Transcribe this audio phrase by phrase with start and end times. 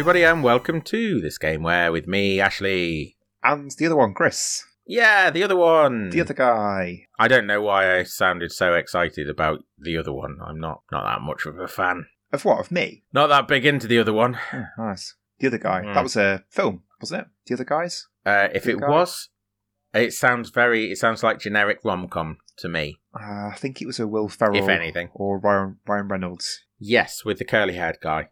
[0.00, 3.18] Everybody, and welcome to this game where with me, Ashley.
[3.42, 4.64] And the other one, Chris.
[4.86, 6.08] Yeah, the other one.
[6.08, 7.06] The other guy.
[7.18, 10.38] I don't know why I sounded so excited about the other one.
[10.42, 12.06] I'm not not that much of a fan.
[12.32, 12.60] Of what?
[12.60, 13.02] Of me?
[13.12, 14.38] Not that big into the other one.
[14.54, 15.16] Oh, nice.
[15.38, 15.82] The other guy.
[15.82, 15.92] Mm.
[15.92, 17.26] That was a film, wasn't it?
[17.46, 18.08] The other guys?
[18.24, 18.88] Uh, if The it guy?
[18.88, 19.28] was,
[19.92, 20.90] it sounds very.
[20.92, 23.00] It sounds like generic rom com to me.
[23.14, 24.56] Uh, I think it was a Will Ferrell.
[24.56, 25.10] If anything.
[25.12, 26.64] Or Ryan, Ryan Reynolds.
[26.78, 28.30] Yes, with the curly haired guy.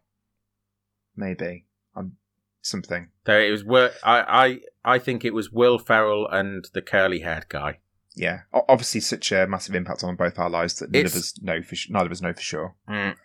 [1.19, 1.65] Maybe.
[1.95, 2.13] Um,
[2.61, 3.09] something.
[3.27, 3.91] It was.
[4.03, 4.21] I
[4.85, 7.79] I I think it was Will Ferrell and the curly haired guy.
[8.15, 8.39] Yeah.
[8.53, 11.41] O- obviously, such a massive impact on both our lives that none It's- of us
[11.41, 12.75] know for neither of us know for sure.
[12.87, 13.15] Mm.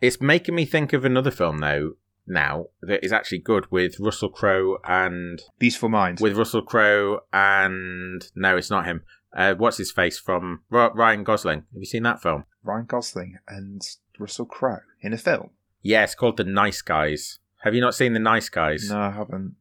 [0.00, 1.96] It's making me think of another film though.
[2.26, 6.20] Now that is actually good with Russell Crowe and Beautiful Mind.
[6.20, 9.02] with Russell Crowe and no, it's not him.
[9.36, 11.64] Uh, what's his face from Ry- Ryan Gosling?
[11.72, 12.44] Have you seen that film?
[12.62, 13.82] Ryan Gosling and
[14.20, 15.50] Russell Crowe in a film.
[15.82, 17.40] Yeah, it's called The Nice Guys.
[17.62, 18.88] Have you not seen The Nice Guys?
[18.90, 19.54] No, I haven't.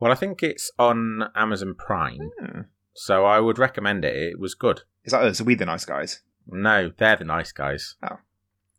[0.00, 2.60] Well, I think it's on Amazon Prime, Hmm.
[2.94, 4.16] so I would recommend it.
[4.16, 4.82] It was good.
[5.04, 5.40] Is that us?
[5.40, 6.22] Are we the nice guys?
[6.46, 7.96] No, they're the nice guys.
[8.02, 8.18] Oh.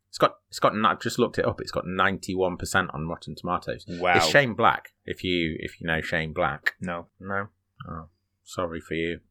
[0.10, 0.74] It's got it's got.
[0.86, 1.60] I've just looked it up.
[1.62, 3.86] It's got ninety one percent on Rotten Tomatoes.
[3.88, 4.14] Wow.
[4.18, 4.90] It's Shane Black.
[5.06, 7.08] If you if you know Shane Black, No.
[7.20, 7.48] no.
[7.90, 8.10] Oh,
[8.44, 9.22] sorry for you.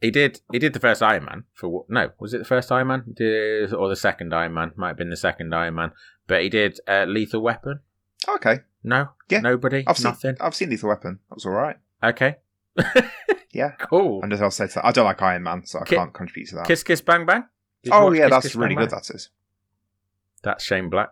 [0.00, 0.40] He did.
[0.50, 1.90] He did the first Iron Man for what?
[1.90, 3.04] No, was it the first Iron Man?
[3.14, 4.72] Did, or the second Iron Man?
[4.76, 5.92] Might have been the second Iron Man.
[6.26, 7.80] But he did uh, Lethal Weapon.
[8.36, 8.60] Okay.
[8.84, 9.08] No.
[9.28, 9.40] Yeah.
[9.40, 9.84] Nobody.
[9.86, 10.36] I've seen, Nothing.
[10.40, 11.18] I've seen Lethal Weapon.
[11.28, 11.76] That was all right.
[12.02, 12.36] Okay.
[13.50, 13.70] Yeah.
[13.72, 14.22] Cool.
[14.22, 16.12] And as I'll say to that, I don't like Iron Man, so I Ki- can't
[16.12, 16.66] contribute to that.
[16.66, 17.44] Kiss Kiss Bang Bang.
[17.82, 18.90] Did oh yeah, Kiss, that's Kiss, really Bang good.
[18.90, 19.00] Bang?
[19.08, 19.30] That is.
[20.42, 21.08] That's Shane Black.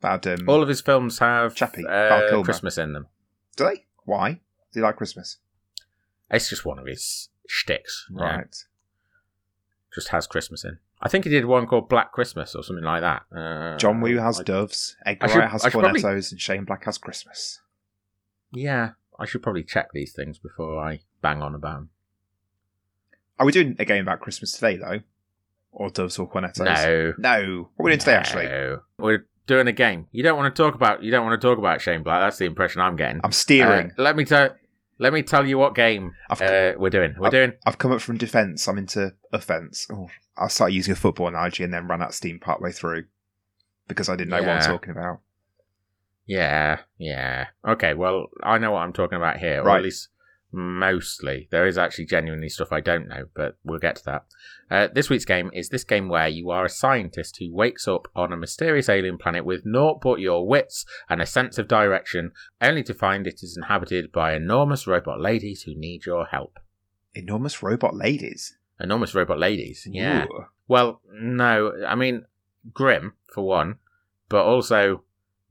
[0.00, 0.26] Bad.
[0.26, 3.06] Um, All of his films have Chappie, uh, Christmas in them.
[3.56, 3.84] do they?
[4.04, 4.32] Why?
[4.72, 5.38] Do you like Christmas?
[6.30, 8.06] It's just one of his shticks.
[8.10, 8.22] know.
[8.24, 8.56] Right.
[9.94, 10.78] Just has Christmas in.
[11.02, 13.22] I think he did one called Black Christmas or something like that.
[13.34, 14.96] Uh, John Woo has I- doves.
[15.06, 17.60] Edgar should- Wright has should probably- and Shane Black has Christmas.
[18.52, 21.90] Yeah, I should probably check these things before I bang on about 'em.
[23.38, 25.00] Are we doing a game about Christmas today, though?
[25.72, 26.64] Or doves or cornettos?
[26.64, 27.14] No.
[27.16, 27.70] No.
[27.76, 28.44] What are we doing today, actually?
[28.46, 28.80] No.
[28.98, 30.08] We're doing a game.
[30.12, 31.02] You don't want to talk about.
[31.02, 32.20] You don't want to talk about Shane Black.
[32.20, 33.20] That's the impression I'm getting.
[33.24, 33.92] I'm steering.
[33.98, 34.54] Uh, let me tell.
[35.00, 37.14] Let me tell you what game uh, we're doing.
[37.18, 37.52] We're I've- doing.
[37.66, 38.68] I've come up from defence.
[38.68, 39.86] I'm into offence.
[39.90, 43.04] Oh, I started using a football analogy and then ran out of steam partway through
[43.88, 45.20] because I didn't know what I'm talking about.
[46.26, 47.46] Yeah, yeah.
[47.66, 49.78] Okay, well, I know what I'm talking about here, or Right.
[49.78, 50.08] at least
[50.52, 51.48] mostly.
[51.50, 54.24] There is actually genuinely stuff I don't know, but we'll get to that.
[54.70, 58.08] Uh, this week's game is this game where you are a scientist who wakes up
[58.14, 62.32] on a mysterious alien planet with naught but your wits and a sense of direction,
[62.60, 66.58] only to find it is inhabited by enormous robot ladies who need your help.
[67.14, 68.56] Enormous robot ladies.
[68.78, 70.24] Enormous robot ladies, yeah.
[70.24, 70.46] Ooh.
[70.68, 72.24] Well, no, I mean,
[72.72, 73.76] grim, for one,
[74.28, 75.02] but also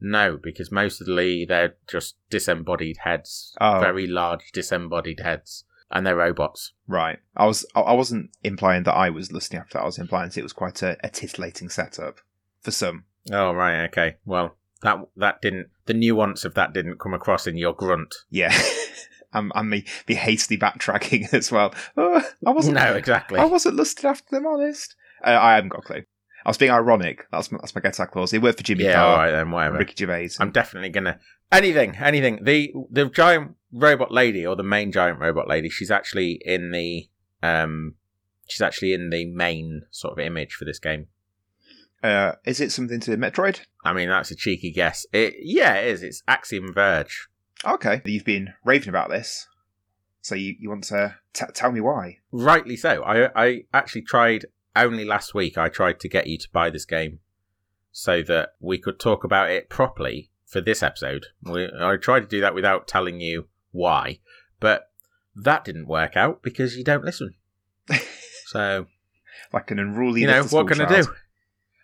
[0.02, 3.56] no, because mostly they're just disembodied heads.
[3.60, 3.80] Oh.
[3.80, 5.66] Very large disembodied heads.
[5.92, 6.74] And they're robots.
[6.88, 7.18] Right.
[7.36, 7.66] I was.
[7.76, 9.82] I- wasn't implying that I was listening after that.
[9.84, 12.20] I was implying it was quite a, a titillating setup
[12.62, 13.06] for some.
[13.32, 14.18] Oh, right, okay.
[14.24, 18.14] Well, that that didn't, the nuance of that didn't come across in your grunt.
[18.30, 18.56] Yeah.
[19.34, 21.74] and, and me be hastily backtracking as well.
[21.98, 22.76] Oh, I wasn't.
[22.76, 23.40] No, exactly.
[23.40, 24.46] I wasn't lusted after them.
[24.46, 24.96] Honest.
[25.24, 26.04] Uh, I haven't got a clue.
[26.50, 27.28] I was being ironic.
[27.32, 28.34] That's my, that's my get out clause.
[28.34, 29.78] It worked for Jimmy yeah, Carr, alright then, whatever.
[29.78, 30.32] Ricky Gervais.
[30.40, 31.20] I'm definitely gonna
[31.52, 32.44] anything, anything.
[32.44, 37.08] The the giant robot lady or the main giant robot lady, she's actually in the
[37.44, 37.94] um
[38.48, 41.06] she's actually in the main sort of image for this game.
[42.02, 43.60] Uh, is it something to Metroid?
[43.86, 45.06] I mean, that's a cheeky guess.
[45.14, 46.02] It yeah, it is.
[46.02, 47.28] It's Axiom Verge.
[47.64, 48.02] Okay.
[48.06, 49.48] You've been raving about this,
[50.22, 52.18] so you, you want to t- tell me why?
[52.32, 53.04] Rightly so.
[53.04, 55.58] I I actually tried only last week.
[55.58, 57.20] I tried to get you to buy this game
[57.92, 61.28] so that we could talk about it properly for this episode.
[61.44, 64.20] We, I tried to do that without telling you why,
[64.60, 64.92] but
[65.36, 67.34] that didn't work out because you don't listen.
[68.50, 68.88] So
[69.54, 70.22] Like an unruly.
[70.22, 71.08] you know what can school I do?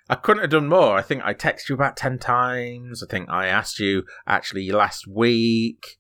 [0.10, 0.98] I couldn't have done more.
[0.98, 3.04] I think I texted you about ten times.
[3.04, 6.00] I think I asked you actually last week.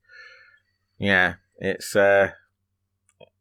[0.98, 2.32] Yeah, it's uh,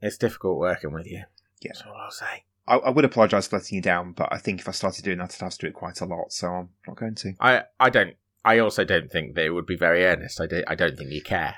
[0.03, 1.23] it's difficult working with you.
[1.63, 1.71] Yeah.
[1.73, 2.45] that's all I'll say.
[2.67, 5.19] I, I would apologise for letting you down, but I think if I started doing
[5.19, 6.33] that, I'd have to do it quite a lot.
[6.33, 7.35] So I'm not going to.
[7.41, 8.15] I I don't.
[8.45, 10.41] I also don't think that it would be very earnest.
[10.41, 10.65] I don't.
[10.67, 11.57] I don't think you care.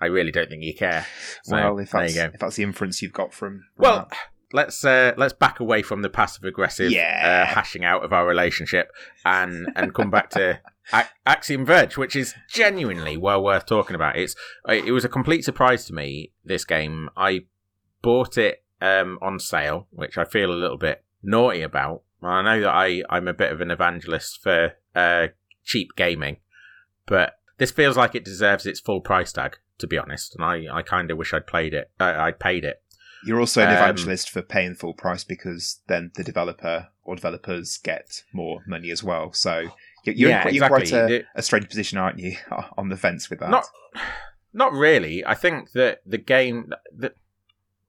[0.00, 1.06] I really don't think you care.
[1.44, 2.30] So, well, if there that's you go.
[2.34, 4.18] if that's the inference you've got from, from Well, that.
[4.52, 7.44] let's uh, let's back away from the passive aggressive Yeah.
[7.48, 8.90] uh, hashing out of our relationship
[9.24, 10.58] and and come back to
[10.92, 14.16] A- Axiom Verge, which is genuinely well worth talking about.
[14.16, 14.34] It's
[14.68, 16.32] it was a complete surprise to me.
[16.44, 17.40] This game, I
[18.00, 22.02] bought it um, on sale, which I feel a little bit naughty about.
[22.22, 25.28] I know that I I'm a bit of an evangelist for uh,
[25.64, 26.38] cheap gaming,
[27.06, 29.56] but this feels like it deserves its full price tag.
[29.78, 31.90] To be honest, and I, I kind of wish I'd played it.
[31.98, 32.82] Uh, I'd paid it.
[33.24, 37.78] You're also an Um, evangelist for paying full price because then the developer or developers
[37.78, 39.32] get more money as well.
[39.32, 39.70] So
[40.04, 42.36] you're, you're, Yeah, in, you're quite a, a strange position, aren't you,
[42.78, 43.50] on the fence with that?
[43.50, 43.64] Not,
[44.52, 45.24] not really.
[45.24, 47.14] I think that the game, the,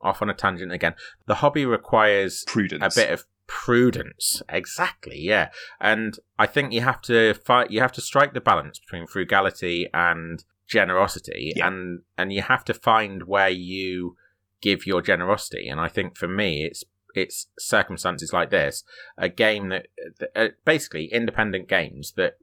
[0.03, 0.95] off on a tangent again.
[1.25, 2.95] The hobby requires prudence.
[2.95, 4.41] a bit of prudence.
[4.49, 5.49] Exactly yeah.
[5.79, 9.89] And i think you have to fight you have to strike the balance between frugality
[9.93, 11.53] and generosity.
[11.55, 11.67] Yeah.
[11.67, 14.15] and and you have to find where you
[14.61, 15.67] give your generosity.
[15.67, 16.83] And i think for me it's
[17.15, 18.83] it's circumstances like this.
[19.17, 19.87] A game that,
[20.19, 22.37] that uh, basically independent games that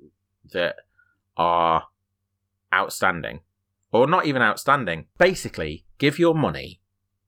[0.53, 0.77] that
[1.37, 1.85] are
[2.73, 3.41] outstanding.
[3.93, 5.07] Or not even outstanding.
[5.19, 6.80] Basically give your money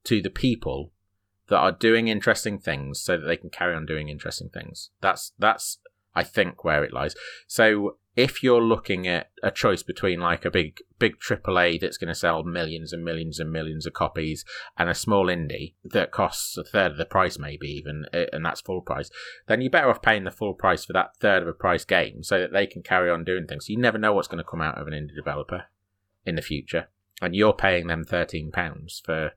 [0.05, 0.91] to the people
[1.47, 4.89] that are doing interesting things so that they can carry on doing interesting things.
[5.01, 5.79] That's that's
[6.15, 7.15] I think where it lies.
[7.47, 12.09] So if you're looking at a choice between like a big big AAA that's going
[12.09, 14.45] to sell millions and millions and millions of copies
[14.77, 18.61] and a small indie that costs a third of the price maybe even and that's
[18.61, 19.09] full price,
[19.47, 22.23] then you're better off paying the full price for that third of a price game
[22.23, 23.67] so that they can carry on doing things.
[23.67, 25.65] You never know what's going to come out of an indie developer
[26.25, 26.87] in the future
[27.21, 29.31] and you're paying them 13 pounds for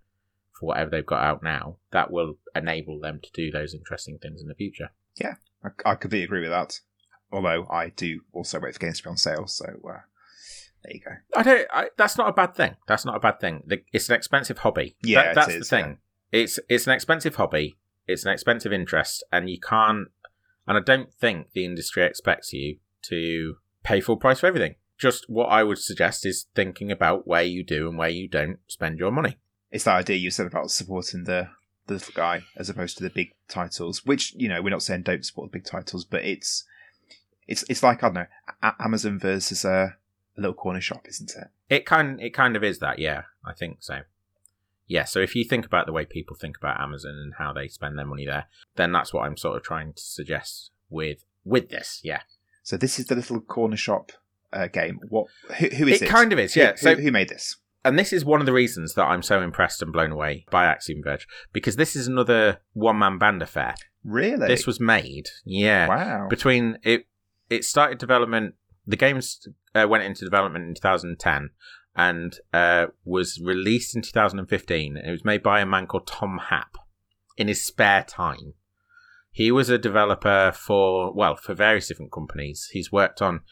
[0.58, 4.40] for whatever they've got out now, that will enable them to do those interesting things
[4.40, 4.90] in the future.
[5.20, 6.80] Yeah, I, I completely agree with that.
[7.32, 10.00] Although I do also wait for games to be on sale, so uh,
[10.82, 11.10] there you go.
[11.36, 11.66] I don't.
[11.72, 12.76] I, that's not a bad thing.
[12.86, 13.62] That's not a bad thing.
[13.66, 14.96] The, it's an expensive hobby.
[15.02, 15.98] Yeah, That- that's is, the thing.
[16.32, 17.78] It's it's an expensive hobby.
[18.06, 20.08] It's an expensive interest, and you can't.
[20.66, 24.74] And I don't think the industry expects you to pay full price for everything.
[24.98, 28.58] Just what I would suggest is thinking about where you do and where you don't
[28.66, 29.36] spend your money.
[29.70, 31.48] It's that idea you said about supporting the
[31.86, 34.04] the little guy as opposed to the big titles.
[34.04, 36.64] Which you know we're not saying don't support the big titles, but it's
[37.46, 38.26] it's it's like I don't know
[38.62, 39.96] A- Amazon versus a,
[40.36, 41.48] a little corner shop, isn't it?
[41.68, 43.22] It kind it kind of is that, yeah.
[43.44, 44.00] I think so.
[44.88, 47.66] Yeah, so if you think about the way people think about Amazon and how they
[47.66, 48.46] spend their money there,
[48.76, 52.00] then that's what I'm sort of trying to suggest with with this.
[52.04, 52.20] Yeah,
[52.62, 54.12] So this is the little corner shop
[54.52, 55.00] uh, game.
[55.08, 55.26] What?
[55.58, 56.08] Who, who is it it?
[56.08, 56.54] kind of is.
[56.54, 56.72] Yeah.
[56.72, 57.56] Who, So who made this?
[57.86, 60.64] And this is one of the reasons that I'm so impressed and blown away by
[60.64, 63.76] Axiom Verge because this is another one man band affair.
[64.04, 64.48] Really?
[64.48, 66.26] This was made, yeah, wow.
[66.28, 67.06] between it.
[67.48, 68.54] It started development.
[68.88, 71.50] The games uh, went into development in 2010
[71.94, 74.96] and uh, was released in 2015.
[74.96, 76.76] It was made by a man called Tom Happ
[77.36, 78.54] in his spare time.
[79.30, 82.68] He was a developer for well for various different companies.
[82.72, 83.42] He's worked on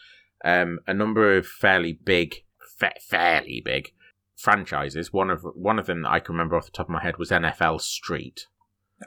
[0.44, 2.42] um, a number of fairly big,
[2.78, 3.92] fa- fairly big
[4.36, 5.12] franchises.
[5.12, 7.18] One of one of them that I can remember off the top of my head
[7.18, 8.46] was NFL Street.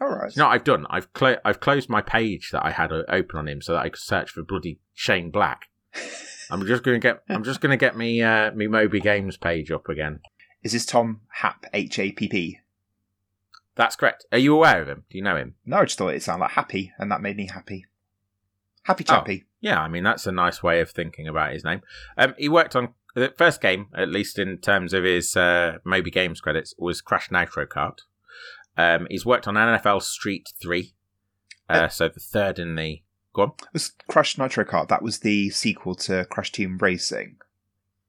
[0.01, 0.35] All right.
[0.35, 0.85] You know what I've done?
[0.89, 3.83] I've clo- I've closed my page that I had uh, open on him so that
[3.83, 5.68] I could search for bloody Shane Black.
[6.51, 9.89] I'm just gonna get I'm just gonna get me uh, me Moby Games page up
[9.89, 10.19] again.
[10.63, 11.65] Is this Tom Happ?
[11.74, 12.59] H A P P.
[13.75, 14.25] That's correct.
[14.31, 15.03] Are you aware of him?
[15.09, 15.56] Do you know him?
[15.65, 17.85] No, I just thought it sounded like happy, and that made me happy.
[18.83, 19.24] Happy Oh.
[19.59, 21.81] Yeah, I mean that's a nice way of thinking about his name.
[22.17, 26.12] Um, he worked on the first game, at least in terms of his uh, Moby
[26.12, 28.00] Games credits, was Crash Nitro Kart.
[28.77, 30.93] Um, he's worked on NFL Street Three,
[31.67, 33.01] uh, so the third in the
[33.33, 33.51] go on.
[33.74, 34.88] was Crash Nitro Kart.
[34.89, 37.38] That was the sequel to Crash Team Racing.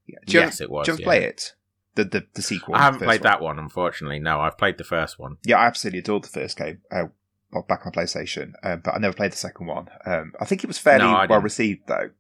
[0.07, 0.19] Yeah.
[0.27, 0.87] Do you yes, ever, it was.
[0.87, 1.05] do you yeah.
[1.05, 1.55] play it?
[1.95, 2.75] The the, the sequel.
[2.75, 3.31] I haven't played one.
[3.31, 4.19] that one, unfortunately.
[4.19, 5.39] No, I've played the first one.
[5.45, 6.83] Yeah, I absolutely adored the first game.
[6.93, 7.05] Uh,
[7.51, 9.89] well, back on PlayStation, um, but I never played the second one.
[10.05, 12.11] Um, I think it was fairly No, well received, though.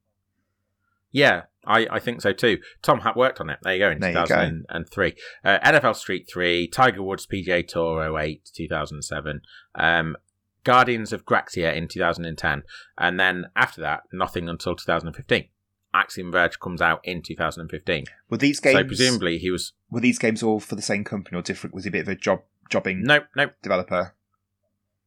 [1.11, 2.59] Yeah, I, I think so too.
[2.83, 3.59] Tom Happ worked on it.
[3.63, 4.25] There you go in There you go.
[4.25, 5.15] 2003.
[5.45, 9.41] Uh, NFL Street 3, Tiger Woods PGA Tour 08, 2007,
[9.75, 10.17] um,
[10.65, 12.63] Guardians of Graxia in 2010,
[12.99, 15.49] and then after that, nothing until 2015.
[15.95, 18.05] Axiom Verge comes out in 2015.
[18.29, 18.77] Were these games?
[18.77, 19.73] So presumably he was.
[19.91, 21.75] were these games all for the same company or different?
[21.75, 23.53] Was he a bit of a job jobbing Nope, nope.
[23.63, 24.15] developer?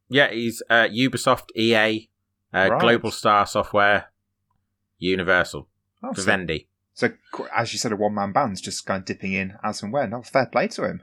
[0.08, 2.10] Yeah, he's uh, Ubisoft, EA,
[2.52, 2.80] uh, Right.
[2.80, 4.06] Global Star Software,
[4.98, 5.68] Universal,
[6.02, 6.68] Oh, so, Vivendi.
[6.94, 7.10] so,
[7.54, 10.12] as you said, a one man band's just kind of dipping in as and when.
[10.14, 11.02] Oh, fair play to him.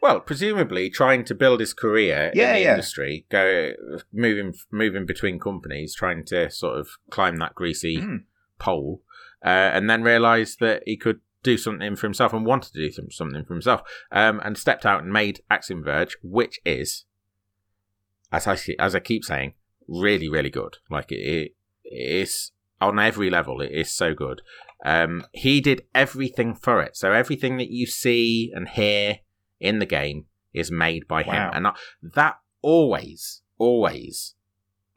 [0.00, 2.70] Well, presumably trying to build his career Yeah, in the yeah.
[2.72, 3.72] industry, go
[4.12, 8.16] moving moving between companies, trying to sort of climb that greasy Hmm.
[8.58, 9.02] pole,
[9.44, 12.90] uh, and then realised that he could do something for himself and wanted to do
[12.90, 17.04] some- something for himself, um, and stepped out and made Axiom Verge, which is,
[18.32, 19.54] as I as I keep saying,
[19.88, 20.78] really really good.
[20.90, 21.52] Like it,
[21.84, 22.50] it is
[22.88, 23.60] on every level.
[23.60, 24.42] It is so good.
[24.84, 29.18] Um, he did everything for it, so everything that you see and hear
[29.60, 34.34] in the game is made by him, and I, that always, always,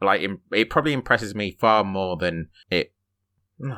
[0.02, 2.94] like it probably impresses me far more than it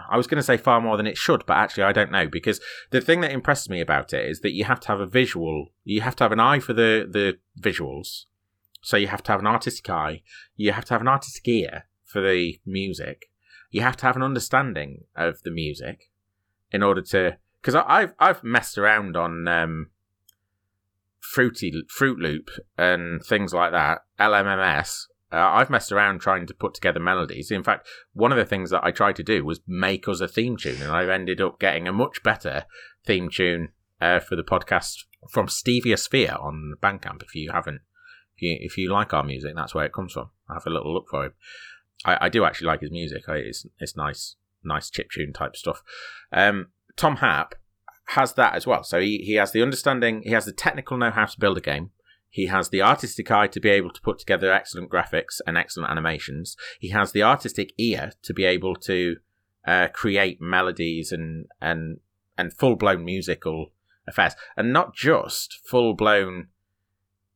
[0.10, 2.28] I was going to say far more than it should, but actually I don't know
[2.28, 2.60] because
[2.92, 5.70] the thing that impresses me about it is that you have to have a visual,
[5.86, 8.26] you have to have an eye for the the visuals.
[8.82, 10.22] So you have to have an artistic eye,
[10.56, 13.29] you have to have an artistic ear for the music,
[13.70, 16.12] you have to have an understanding of the music
[16.72, 19.90] in order to because I've I've messed around on um,
[21.20, 26.74] Fruity Fruit Loop and things like that, LMMS, uh, I've messed around trying to put
[26.74, 27.52] together melodies.
[27.52, 30.28] In fact, one of the things that I tried to do was make us a
[30.28, 32.66] theme tune, and I've ended up getting a much better
[33.06, 33.70] theme tune
[34.02, 37.22] uh, for the podcast from Stevia Sphere on Bandcamp.
[37.22, 37.82] If you haven't,
[38.36, 40.32] if you, if you like our music, that's where it comes from.
[40.50, 41.34] I Have a little look for him.
[42.06, 43.28] I, I do actually like his music.
[43.28, 45.82] I, it's it's nice, nice chip tune type stuff.
[46.32, 47.56] Um, Tom Happ
[48.10, 48.84] has that as well.
[48.84, 51.62] So he, he has the understanding, he has the technical know how to build a
[51.62, 51.92] game.
[52.30, 55.92] He has the artistic eye to be able to put together excellent graphics and excellent
[55.92, 56.56] animations.
[56.80, 59.18] He has the artistic ear to be able to
[59.66, 62.00] uh, create melodies and and
[62.38, 63.72] and full blown musical
[64.08, 66.48] affairs, and not just full blown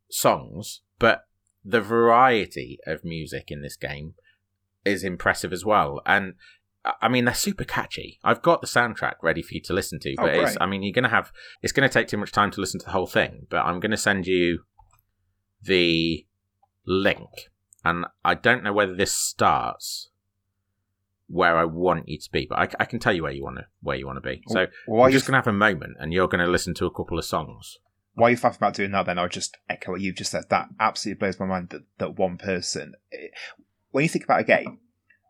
[0.09, 1.25] songs, but
[1.65, 4.13] the variety of music in this game
[4.85, 6.01] is impressive as well.
[6.05, 6.33] And
[7.01, 8.19] I mean, they're super catchy.
[8.23, 10.83] I've got the soundtrack ready for you to listen to, but oh, it's, I mean,
[10.83, 12.91] you're going to have, it's going to take too much time to listen to the
[12.91, 14.63] whole thing, but I'm going to send you
[15.61, 16.25] the
[16.85, 17.29] link,
[17.85, 20.09] and I don't know whether this starts
[21.27, 23.57] where I want you to be, but I, I can tell you where you want
[23.57, 24.43] to where you want to be.
[24.49, 26.85] So well, we're just going to have a moment, and you're going to listen to
[26.85, 27.77] a couple of songs.
[28.15, 30.43] While you're faffing about doing that, then I'll just echo what you've just said.
[30.49, 32.93] That absolutely blows my mind that, that one person.
[33.11, 33.29] Eh,
[33.93, 34.79] when you think about a game,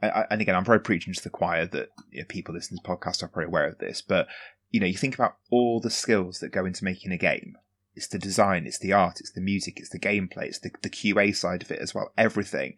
[0.02, 2.98] and again, I'm very preaching to the choir that you know, people listening to this
[2.98, 4.28] podcast are probably aware of this, but
[4.72, 7.56] you know, you think about all the skills that go into making a game,
[7.96, 10.90] it's the design, it's the art, it's the music, it's the gameplay, it's the, the
[10.90, 12.12] QA side of it as well.
[12.18, 12.76] Everything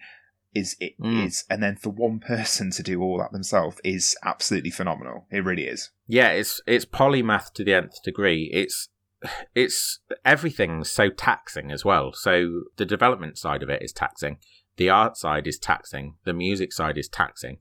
[0.53, 1.25] is it mm.
[1.25, 5.25] is, and then for one person to do all that themselves is absolutely phenomenal.
[5.31, 5.91] It really is.
[6.07, 8.49] Yeah, it's it's polymath to the nth degree.
[8.53, 8.89] It's
[9.55, 12.11] it's everything's so taxing as well.
[12.13, 14.37] So the development side of it is taxing,
[14.77, 17.57] the art side is taxing, the music side is taxing.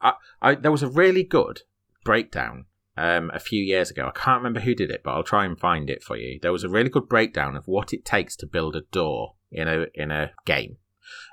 [0.00, 1.62] I, I there was a really good
[2.04, 2.66] breakdown
[2.96, 4.06] um, a few years ago.
[4.08, 6.38] I can't remember who did it, but I'll try and find it for you.
[6.40, 9.68] There was a really good breakdown of what it takes to build a door in
[9.68, 10.78] a in a game,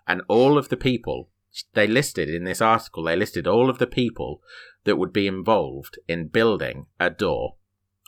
[0.07, 1.29] and all of the people
[1.73, 3.03] they listed in this article.
[3.03, 4.41] They listed all of the people
[4.83, 7.55] that would be involved in building a door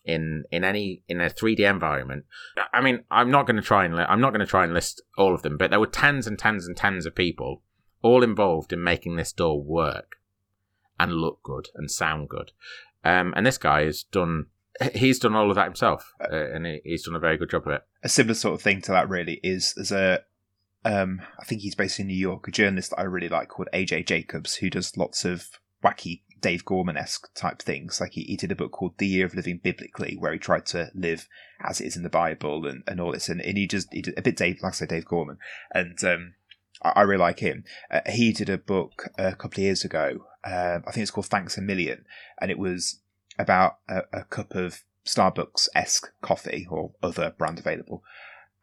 [0.06, 2.26] in in any in a 3D environment.
[2.74, 4.74] I mean, I'm not going to try and li- I'm not going to try and
[4.74, 7.62] list all of them, but there were tens and tens and tens of people
[8.02, 10.18] all involved in making this door work
[11.00, 12.52] and look good and sound good.
[13.04, 14.48] Um, and this guy has done
[14.94, 17.74] he's done all of that himself, uh, and he's done a very good job of
[17.74, 17.82] it.
[18.04, 20.24] A similar sort of thing to that really is there's a
[20.84, 23.70] um, I think he's based in New York, a journalist that I really like called
[23.74, 25.48] AJ Jacobs, who does lots of
[25.84, 28.02] wacky Dave Gorman esque type things.
[28.02, 30.66] Like he, he did a book called The Year of Living Biblically, where he tried
[30.68, 31.28] to live
[31.64, 33.30] as it is in the Bible and, and all this.
[33.30, 35.38] And, and he just he did a bit Dave, like I say, Dave Gorman,
[35.74, 36.34] and um,
[36.84, 37.64] I, I, really like him.
[37.90, 40.26] Uh, he did a book a couple of years ago.
[40.44, 42.06] Uh, I think it's called Thanks a Million,
[42.40, 43.00] and it was
[43.38, 48.04] about a, a cup of Starbucks esque coffee or other brand available,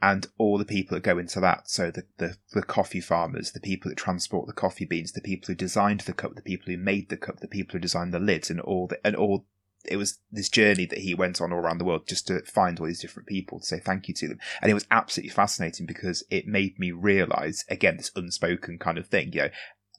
[0.00, 1.68] and all the people that go into that.
[1.68, 5.48] So the, the, the coffee farmers, the people that transport the coffee beans, the people
[5.48, 8.20] who designed the cup, the people who made the cup, the people who designed the
[8.20, 9.46] lids, and all the, and all.
[9.84, 12.78] It was this journey that he went on all around the world just to find
[12.78, 15.86] all these different people to say thank you to them, and it was absolutely fascinating
[15.86, 19.32] because it made me realize again this unspoken kind of thing.
[19.32, 19.48] You know,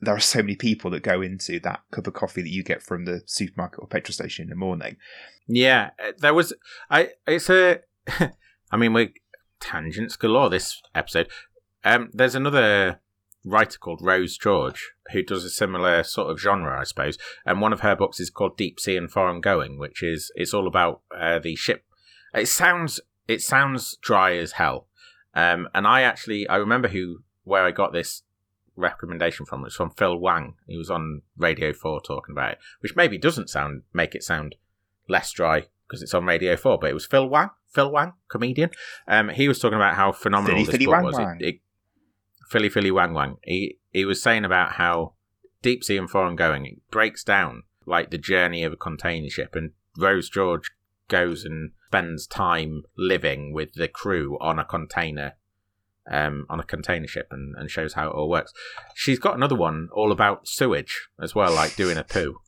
[0.01, 2.83] there are so many people that go into that cup of coffee that you get
[2.83, 4.97] from the supermarket or petrol station in the morning.
[5.47, 6.53] Yeah, eh, there was.
[6.89, 7.09] I.
[7.25, 7.79] It's a.
[8.71, 9.13] I mean, we
[9.59, 11.29] tangents galore this episode.
[11.83, 12.99] Um, there's another
[13.45, 17.17] writer called Rose George who does a similar sort of genre, I suppose.
[17.45, 20.31] And one of her books is called Deep Sea and Far Foreign Going, which is
[20.35, 21.85] it's all about uh, the ship.
[22.33, 24.87] It sounds it sounds dry as hell.
[25.33, 28.23] Um, and I actually I remember who where I got this
[28.75, 29.65] recommendation from.
[29.65, 30.55] It's from Phil Wang.
[30.67, 34.55] He was on Radio Four talking about it, which maybe doesn't sound make it sound
[35.07, 36.77] less dry because it's on Radio Four.
[36.79, 38.71] But it was Phil Wang Phil Wang, comedian.
[39.07, 41.15] Um, he was talking about how phenomenal Philly, this book Wang was.
[41.15, 41.37] Wang.
[41.39, 41.61] It, it,
[42.49, 43.37] Philly Philly Wang Wang.
[43.43, 45.13] He he was saying about how
[45.61, 49.55] deep sea and foreign going it breaks down like the journey of a container ship,
[49.55, 50.71] and Rose George
[51.07, 55.33] goes and spends time living with the crew on a container
[56.09, 58.53] um, on a container ship and, and shows how it all works.
[58.95, 62.37] She's got another one all about sewage as well, like doing a poo.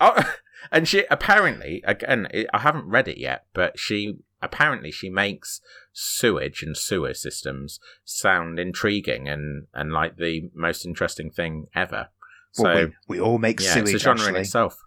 [0.00, 0.22] Oh,
[0.70, 5.60] and she apparently, again, I haven't read it yet, but she apparently she makes
[5.92, 12.08] sewage and sewer systems sound intriguing and, and like the most interesting thing ever.
[12.52, 13.94] So well, we, we, all make yeah, sewage.
[13.94, 14.38] It's a genre actually.
[14.38, 14.82] in itself.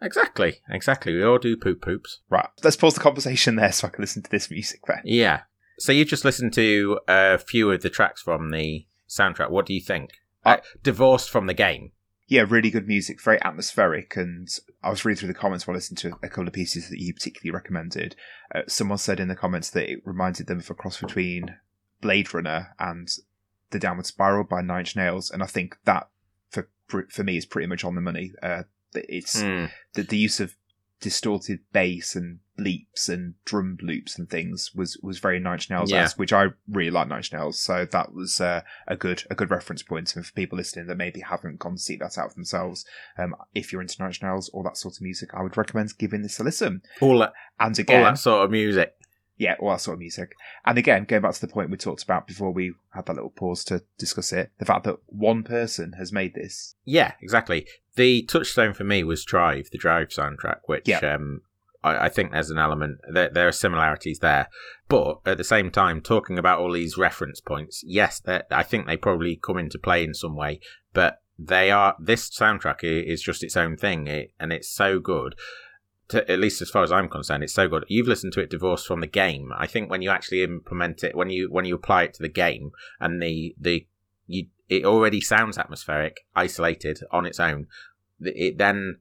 [0.00, 1.14] Exactly, exactly.
[1.14, 2.20] We all do poop poops.
[2.30, 5.00] Right, let's pause the conversation there so I can listen to this music then.
[5.04, 5.42] Yeah.
[5.78, 9.50] So you just listened to a few of the tracks from the soundtrack.
[9.50, 10.10] What do you think?
[10.44, 11.92] I- Uh, divorced from the game.
[12.28, 14.14] Yeah, really good music, very atmospheric.
[14.16, 14.48] And
[14.82, 17.14] I was reading through the comments while listening to a couple of pieces that you
[17.14, 18.14] particularly recommended.
[18.54, 21.56] Uh, someone said in the comments that it reminded them of a cross between
[22.02, 23.08] Blade Runner and
[23.70, 26.08] The Downward Spiral by Nine Inch Nails, and I think that
[26.50, 26.68] for
[27.10, 28.32] for me is pretty much on the money.
[28.42, 28.62] Uh,
[28.94, 29.66] it's Hmm.
[29.94, 30.54] the, the use of
[31.00, 35.90] distorted bass and bleeps and drum loops and things was was very Nine Inch Nails
[35.90, 36.08] Yeah.
[36.16, 37.58] which I really like Nine Inch Nails.
[37.60, 40.96] So that was uh, a good a good reference point and for people listening that
[40.96, 42.84] maybe haven't gone to seek that out themselves.
[43.16, 45.96] Um, if you're into Nine Inch Nails or that sort of music, I would recommend
[45.98, 46.82] giving this a listen.
[47.00, 48.94] All that, And all again, that sort of music.
[49.36, 50.32] yeah, all that sort of music.
[50.66, 53.30] And again, going back to the point we talked about before we had that little
[53.30, 56.74] pause to discuss it, the fact that one person has made this.
[56.84, 57.66] Yeah, exactly.
[57.94, 60.98] The touchstone for me was Drive, the Drive soundtrack, which Yeah.
[60.98, 61.42] um,
[61.82, 64.48] I, I think there's an element, there, there are similarities there.
[64.88, 68.96] But at the same time, talking about all these reference points, yes, I think they
[68.96, 70.60] probably come into play in some way,
[70.92, 75.34] but they are, this soundtrack is just its own thing, it, and it's so good.
[76.08, 77.84] To, at least as far as I'm concerned, it's so good.
[77.86, 79.52] You've listened to it divorced from the game.
[79.54, 82.30] I think when you actually implement it, when you when you apply it to the
[82.30, 83.86] game, and the the
[84.26, 87.66] you it already sounds atmospheric, isolated on its own.
[88.20, 89.00] It then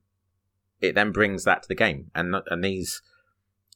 [0.81, 3.01] it then brings that to the game, and and these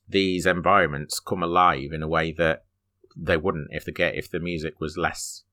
[0.08, 2.66] these environments come alive in a way that
[3.16, 5.44] they wouldn't if the get if the music was less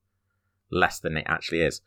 [0.70, 1.80] less than it actually is.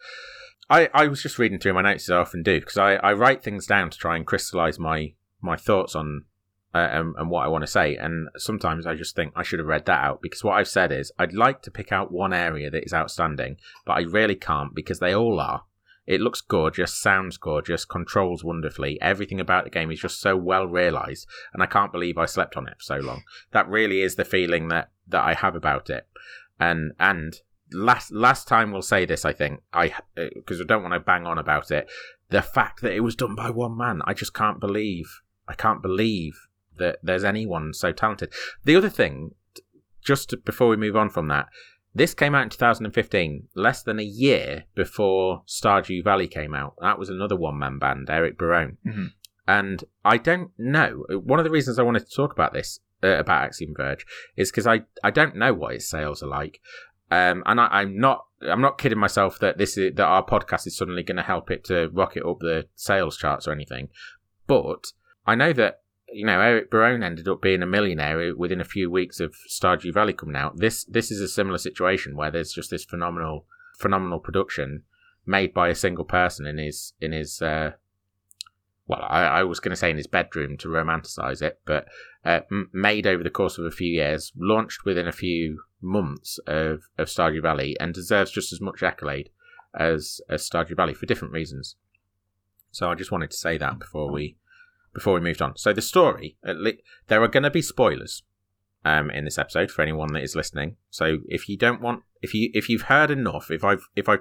[0.69, 3.13] I, I was just reading through my notes as I often do because I, I
[3.13, 6.25] write things down to try and crystallize my my thoughts on
[6.73, 7.95] uh, and, and what I want to say.
[7.95, 10.91] And sometimes I just think I should have read that out because what I've said
[10.91, 14.73] is I'd like to pick out one area that is outstanding, but I really can't
[14.73, 15.63] because they all are.
[16.07, 18.99] It looks gorgeous, sounds gorgeous, controls wonderfully.
[19.01, 22.57] Everything about the game is just so well realized, and I can't believe I slept
[22.57, 23.23] on it for so long.
[23.51, 26.07] That really is the feeling that that I have about it.
[26.59, 27.35] And and
[27.71, 30.99] last last time we'll say this, I think I uh, because I don't want to
[30.99, 31.89] bang on about it.
[32.29, 35.21] The fact that it was done by one man, I just can't believe.
[35.47, 38.33] I can't believe that there's anyone so talented.
[38.63, 39.35] The other thing,
[40.03, 41.47] just before we move on from that,
[41.93, 46.75] this came out in 2015, less than a year before Stardew Valley came out.
[46.79, 48.77] That was another one man band, Eric Barone.
[48.85, 49.11] Mhm.
[49.47, 51.05] And I don't know.
[51.09, 54.05] One of the reasons I wanted to talk about this, uh, about Axiom Verge,
[54.37, 56.61] is because I, I don't know what its sales are like.
[57.09, 60.65] Um, and I, I'm not I'm not kidding myself that this is that our podcast
[60.65, 63.89] is suddenly going to help it to rocket up the sales charts or anything.
[64.47, 64.93] But
[65.27, 68.89] I know that you know Eric Barone ended up being a millionaire within a few
[68.89, 70.57] weeks of Stardew Valley coming out.
[70.57, 73.45] This this is a similar situation where there's just this phenomenal
[73.77, 74.83] phenomenal production
[75.25, 77.71] made by a single person in his in his uh,
[78.87, 81.87] well I, I was going to say in his bedroom to romanticize it, but
[82.25, 86.39] uh, m- made over the course of a few years, launched within a few months
[86.47, 89.29] of of Stardew Valley, and deserves just as much accolade
[89.77, 91.75] as as Stardew Valley for different reasons.
[92.71, 94.37] So I just wanted to say that before we
[94.93, 95.57] before we moved on.
[95.57, 96.73] So the story, at le-
[97.07, 98.23] there are going to be spoilers
[98.83, 100.75] um, in this episode for anyone that is listening.
[100.89, 104.17] So if you don't want, if you if you've heard enough, if I've if I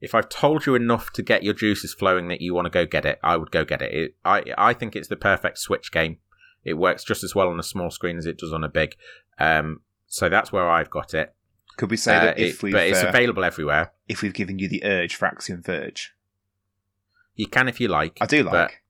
[0.00, 2.84] if I've told you enough to get your juices flowing that you want to go
[2.86, 3.92] get it, I would go get it.
[3.92, 4.16] it.
[4.24, 6.18] I I think it's the perfect Switch game.
[6.64, 8.96] It works just as well on a small screen as it does on a big.
[9.38, 11.34] Um, so that's where I've got it.
[11.76, 13.92] Could we say Uh, that it- if we've but it's uh, available everywhere.
[14.08, 16.14] if we've given you the urge for Axiom Verge?
[17.34, 18.18] You can if you like.
[18.20, 18.82] I do like.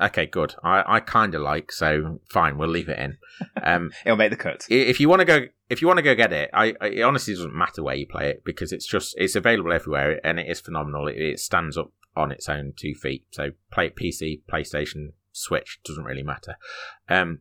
[0.00, 0.54] Okay, good.
[0.62, 3.18] I, I kind of like, so fine, we'll leave it in.
[3.62, 4.66] Um, It'll make the cut.
[4.68, 7.02] if you want to go, if you want to go get it, I, I it
[7.02, 10.46] honestly doesn't matter where you play it because it's just it's available everywhere and it
[10.46, 11.08] is phenomenal.
[11.08, 13.24] It, it stands up on its own two feet.
[13.30, 16.56] So play it PC, PlayStation, Switch doesn't really matter.
[17.08, 17.40] Um,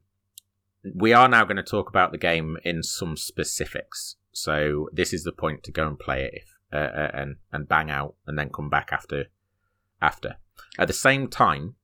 [0.95, 4.15] we are now going to talk about the game in some specifics.
[4.31, 7.67] So this is the point to go and play it if, uh, uh, and and
[7.67, 9.25] bang out and then come back after
[10.01, 10.37] after.
[10.77, 11.75] At the same time,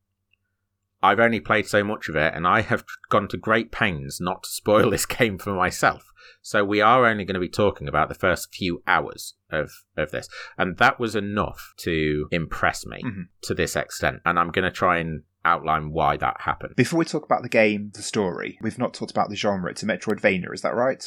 [1.04, 4.44] I've only played so much of it, and I have gone to great pains not
[4.44, 6.04] to spoil this game for myself.
[6.42, 10.12] So we are only going to be talking about the first few hours of of
[10.12, 10.28] this,
[10.58, 13.24] and that was enough to impress me Mhm.
[13.44, 14.22] to this extent.
[14.26, 16.76] And I'm going to try and outline why that happened.
[16.76, 19.70] Before we talk about the game, the story, we've not talked about the genre.
[19.70, 21.04] It's a Metroidvania, is that right?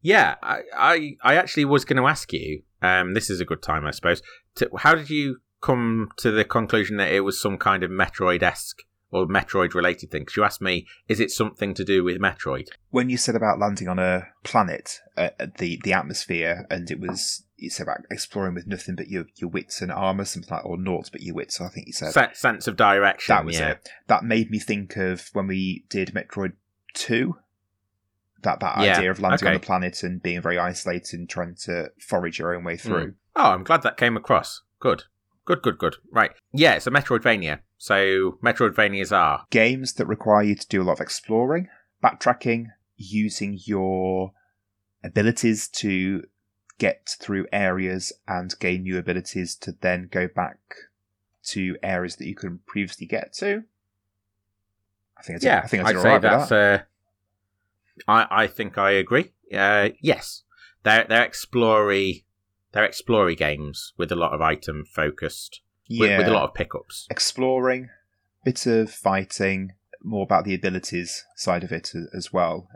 [0.00, 2.62] Yeah, I I, I actually was going to ask you.
[2.80, 4.22] Um, this is a good time, I suppose.
[4.56, 8.42] To, how did you come to the conclusion that it was some kind of Metroid
[8.42, 10.22] esque or Metroid related thing?
[10.22, 12.68] Because you asked me, is it something to do with Metroid?
[12.90, 17.44] When you said about landing on a planet, uh, the the atmosphere, and it was
[17.56, 20.76] you said about exploring with nothing but your your wits and armor, something like or
[20.76, 21.60] naught but your wits.
[21.60, 23.34] I think you said Se- sense of direction.
[23.34, 23.70] that was yeah.
[23.70, 23.88] it.
[24.08, 26.52] That made me think of when we did Metroid
[26.92, 27.36] Two.
[28.42, 31.54] That that Yeah, idea of landing on the planet and being very isolated and trying
[31.66, 33.14] to forage your own way through.
[33.36, 34.62] Oh, I'm glad that came across.
[34.80, 35.04] Good.
[35.44, 35.96] Good, good, good.
[36.10, 36.30] Right.
[36.52, 37.60] Yeah, it's a Metroidvania.
[37.78, 39.44] So Metroidvanias are.
[39.50, 41.68] Games that require you to do a lot of exploring,
[42.02, 44.32] backtracking, using your
[45.02, 46.22] abilities to
[46.78, 50.58] get through areas and gain new abilities to then go back
[51.44, 53.64] to areas that you couldn't previously get to.
[55.18, 56.48] I think it's, Yeah, I think I'd say right that's.
[56.50, 56.80] that.
[58.06, 59.32] Uh, I I think I agree.
[59.52, 60.42] Uh, yes,
[60.82, 62.24] they're they're explory
[62.72, 66.54] they're explory games with a lot of item focused with, yeah, with a lot of
[66.54, 67.06] pickups.
[67.10, 67.90] exploring,
[68.44, 72.68] bit of fighting, more about the abilities side of it as well.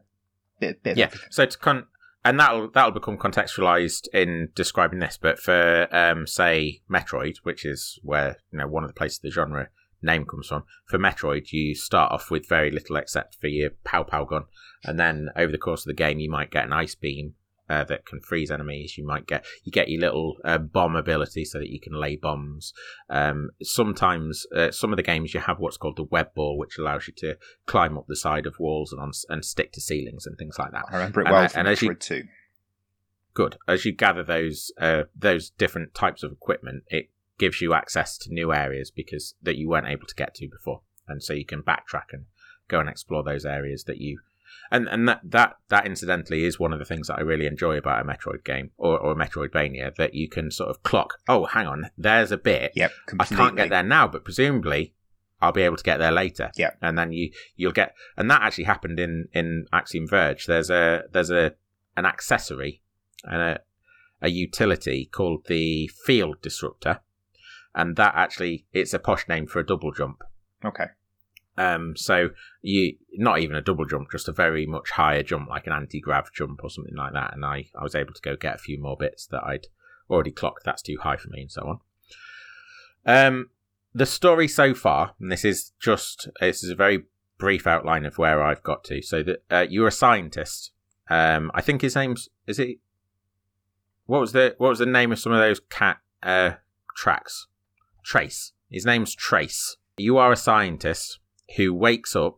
[0.61, 1.11] Bit, bit Yeah.
[1.31, 1.87] So to con-
[2.25, 5.19] and that'll that'll become contextualized in describing this.
[5.21, 9.31] But for um, say Metroid, which is where you know one of the places the
[9.31, 9.69] genre
[10.03, 10.65] name comes from.
[10.87, 14.45] For Metroid, you start off with very little except for your pow pow gun,
[14.85, 17.35] and then over the course of the game, you might get an ice beam.
[17.69, 18.97] Uh, that can freeze enemies.
[18.97, 22.15] You might get you get your little uh, bomb ability so that you can lay
[22.15, 22.73] bombs.
[23.11, 26.79] Um, sometimes uh, some of the games you have what's called the web ball, which
[26.79, 30.27] allows you to climb up the side of walls and on, and stick to ceilings
[30.27, 32.23] and things like that I remember it And well from and as you- Metroid 2.
[33.35, 38.17] good as you gather those uh, those different types of equipment it gives you access
[38.19, 41.45] to new areas because that you weren't able to get to before and so you
[41.45, 42.25] can backtrack and
[42.69, 44.21] go and explore those areas that you
[44.71, 47.77] and and that that that incidentally is one of the things that I really enjoy
[47.77, 51.47] about a Metroid game or, or a Metroidvania that you can sort of clock oh
[51.47, 54.95] hang on there's a bit Yep, I can't get there now, but presumably
[55.41, 56.51] I'll be able to get there later.
[56.57, 56.71] Yeah.
[56.81, 60.47] and then you you'll get, and that actually happened in in Axiom Verge.
[60.47, 61.55] There's a there's a
[61.97, 62.83] an accessory
[63.25, 63.61] and a
[64.23, 67.01] a utility called the Field Disruptor,
[67.75, 70.23] and that actually it's a posh name for a double jump.
[70.65, 70.87] Okay.
[71.59, 75.67] Um, so you not even a double jump, just a very much higher jump, like
[75.67, 77.35] an anti grav jump or something like that.
[77.35, 79.69] And I I was able to go get a few more bits that I'd
[80.11, 80.65] already clocked.
[80.65, 81.81] That's too high for me, and so on.
[83.07, 83.51] Um,
[83.95, 87.05] the story so far, and this is just this is a very
[87.39, 89.01] brief outline of where I've got to.
[89.01, 90.73] So that uh, you're a scientist.
[91.09, 92.79] Um, I think his name's is it.
[94.05, 96.53] What was the what was the name of some of those cat uh,
[96.95, 97.47] tracks?
[98.05, 98.53] Trace.
[98.71, 99.77] His name's Trace.
[99.97, 101.19] You are a scientist
[101.57, 102.37] who wakes up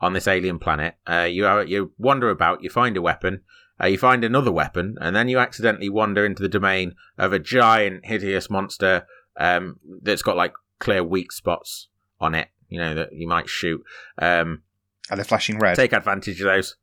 [0.00, 0.94] on this alien planet.
[1.08, 2.62] Uh, you are you wander about.
[2.62, 3.42] You find a weapon.
[3.80, 7.38] Uh, you find another weapon, and then you accidentally wander into the domain of a
[7.38, 11.88] giant, hideous monster um, that's got like clear weak spots
[12.20, 12.48] on it.
[12.68, 13.82] You know that you might shoot.
[14.18, 14.62] Um,
[15.10, 15.76] Are they flashing red?
[15.76, 16.76] take advantage of those.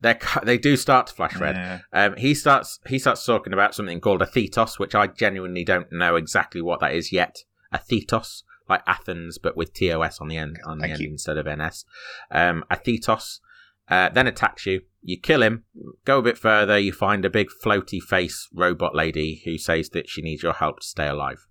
[0.00, 1.56] They they do start to flash red.
[1.56, 1.78] Yeah.
[1.92, 6.16] Um, he starts he starts talking about something called Athetos, which I genuinely don't know
[6.16, 7.38] exactly what that is yet.
[7.72, 11.10] Athetos, like Athens, but with tos on the end on the Thank end you.
[11.10, 11.84] instead of ns.
[12.30, 13.40] Um, Athetos
[13.88, 14.82] uh, then attacks you.
[15.02, 15.64] You kill him.
[16.04, 16.78] Go a bit further.
[16.78, 20.80] You find a big floaty face robot lady who says that she needs your help
[20.80, 21.46] to stay alive.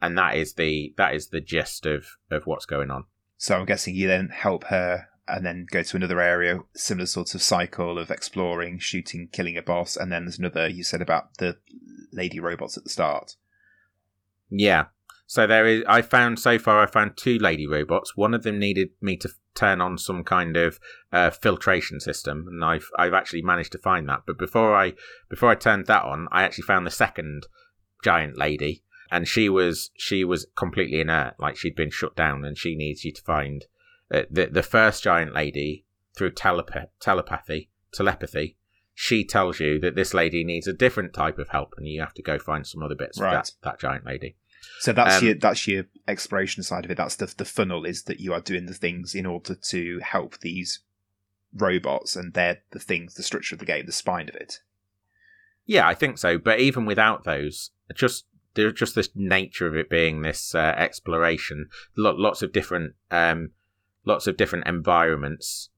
[0.00, 3.04] And that is the that is the gist of of what's going on.
[3.36, 7.34] So I'm guessing you then help her and then go to another area, similar sort
[7.34, 11.36] of cycle of exploring, shooting, killing a boss, and then there's another you said about
[11.36, 11.58] the
[12.12, 13.36] lady robots at the start.
[14.48, 14.86] Yeah.
[15.30, 15.84] So there is.
[15.86, 16.82] I found so far.
[16.82, 18.16] I found two lady robots.
[18.16, 20.80] One of them needed me to f- turn on some kind of
[21.12, 24.22] uh, filtration system, and I've I've actually managed to find that.
[24.26, 24.94] But before I
[25.28, 27.46] before I turned that on, I actually found the second
[28.02, 32.56] giant lady, and she was she was completely inert, like she'd been shut down, and
[32.56, 33.66] she needs you to find
[34.10, 35.84] uh, the the first giant lady
[36.16, 38.56] through telepa- telepathy telepathy.
[38.94, 42.14] She tells you that this lady needs a different type of help, and you have
[42.14, 43.28] to go find some other bits Right.
[43.30, 44.36] for that that giant lady.
[44.80, 46.96] So that's Um, your that's your exploration side of it.
[46.96, 50.38] That's the the funnel is that you are doing the things in order to help
[50.38, 50.80] these
[51.52, 54.60] robots, and they're the things, the structure of the game, the spine of it.
[55.66, 56.38] Yeah, I think so.
[56.38, 61.68] But even without those, just there's just this nature of it being this uh, exploration.
[61.96, 63.50] Lo- lots of different, um,
[64.04, 65.70] lots of different environments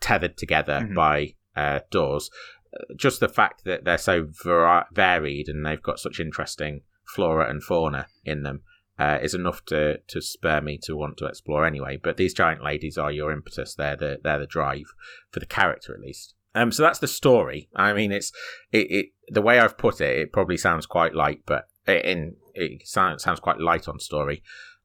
[0.00, 0.94] tethered together Mhm.
[0.94, 2.30] by uh, doors.
[2.72, 7.48] Uh, Just the fact that they're so vari- varied and they've got such interesting flora
[7.48, 8.62] and fauna in them
[8.98, 11.98] uh, is enough to to spur me to want to explore anyway.
[12.02, 13.74] But these giant ladies are your impetus.
[13.74, 14.86] They're the they're the drive
[15.30, 16.34] for the character at least.
[16.54, 17.68] Um, so that's the story.
[17.76, 18.32] I mean, it's
[18.72, 20.18] it, it the way I've put it.
[20.18, 24.42] It probably sounds quite light, but it, in it sounds sounds quite light on story.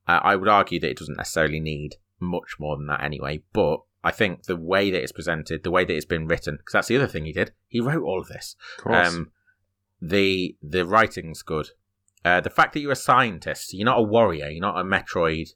[0.08, 3.44] Uh, I would argue that it doesn't necessarily need much more than that anyway.
[3.54, 6.74] But I think the way that it's presented, the way that it's been written, because
[6.74, 7.54] that's the other thing he did.
[7.68, 8.58] He wrote all of this.
[8.86, 9.14] Of.
[9.14, 9.32] Um,
[10.02, 11.70] the the writing's good.
[12.24, 15.50] Uh, the fact that you're a scientist, you're not a warrior, you're not a Metroid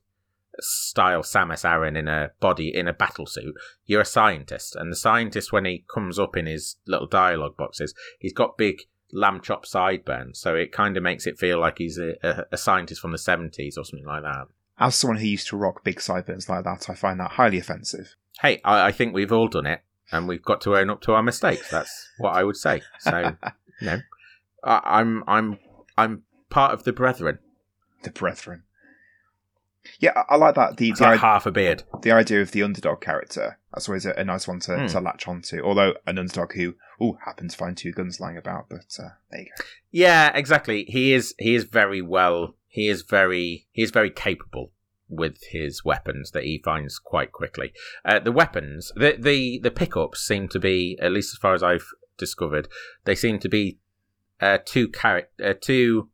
[0.59, 3.53] style Samus Aran in a body in a battle suit.
[3.85, 7.93] You're a scientist, and the scientist when he comes up in his little dialogue boxes,
[8.19, 11.97] he's got big lamb chop sideburns, so it kind of makes it feel like he's
[11.97, 14.47] a, a, a scientist from the seventies or something like that.
[14.77, 18.15] As someone who used to rock big sideburns like that, I find that highly offensive.
[18.41, 21.13] Hey, I, I think we've all done it, and we've got to own up to
[21.13, 21.69] our mistakes.
[21.69, 22.81] That's what I would say.
[22.99, 23.35] So,
[23.81, 23.99] you know,
[24.63, 25.59] I, I'm I'm
[25.97, 27.39] I'm part of the brethren.
[28.03, 28.63] The brethren.
[29.99, 30.77] Yeah, I, I like that.
[30.77, 31.83] The the, like i- half a beard.
[32.01, 33.59] the idea of the underdog character.
[33.73, 34.85] That's always a, a nice one to, Hmm.
[34.87, 35.61] to latch onto.
[35.63, 39.41] Although an underdog who oh happened to find two guns lying about, but uh, there
[39.41, 39.63] you go.
[39.91, 40.85] Yeah, exactly.
[40.87, 42.55] He is he is very well.
[42.67, 44.71] He is very he is very capable
[45.07, 47.71] with his weapons that he finds quite quickly.
[48.03, 51.61] Uh, the weapons, the the the pickups seem to be, at least as far as
[51.61, 52.67] I've discovered,
[53.03, 53.77] they seem to be
[54.41, 56.09] uh, two char- uh, two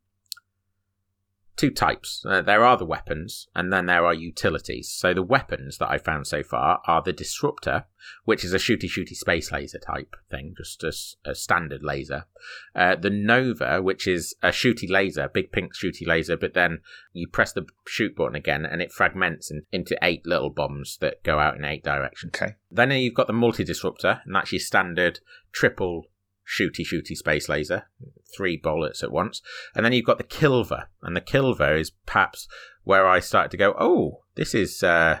[1.56, 2.24] two types.
[2.26, 4.90] Uh, there are the weapons, and then there are utilities.
[4.90, 7.84] So the weapons that I found so far are the disruptor,
[8.24, 12.26] which is a shooty shooty space laser type thing, just a standard laser.
[12.74, 16.80] Uh, the Nova, which is a shooty laser, big pink shooty laser, but then
[17.12, 21.22] you press the shoot button again and it fragments in, into eight little bombs that
[21.22, 22.32] go out in eight directions.
[22.34, 22.54] Okay.
[22.70, 25.20] Then you've got the multi disruptor, and that's your standard
[25.52, 26.06] triple
[26.46, 27.88] shooty shooty space laser,
[28.34, 29.42] three bullets at once.
[29.74, 32.48] And then you've got the Kilver, and the Kilver is perhaps
[32.84, 35.20] where I started to go, oh, this is uh,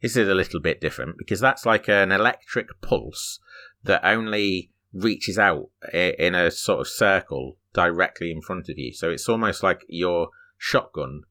[0.00, 3.38] this is a little bit different because that's like an electric pulse
[3.84, 8.92] that only reaches out in a sort of circle directly in front of you.
[8.92, 10.28] So it's almost like your
[10.58, 11.22] shotgun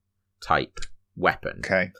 [0.42, 0.80] type
[1.16, 1.60] weapon.
[1.60, 1.92] Okay.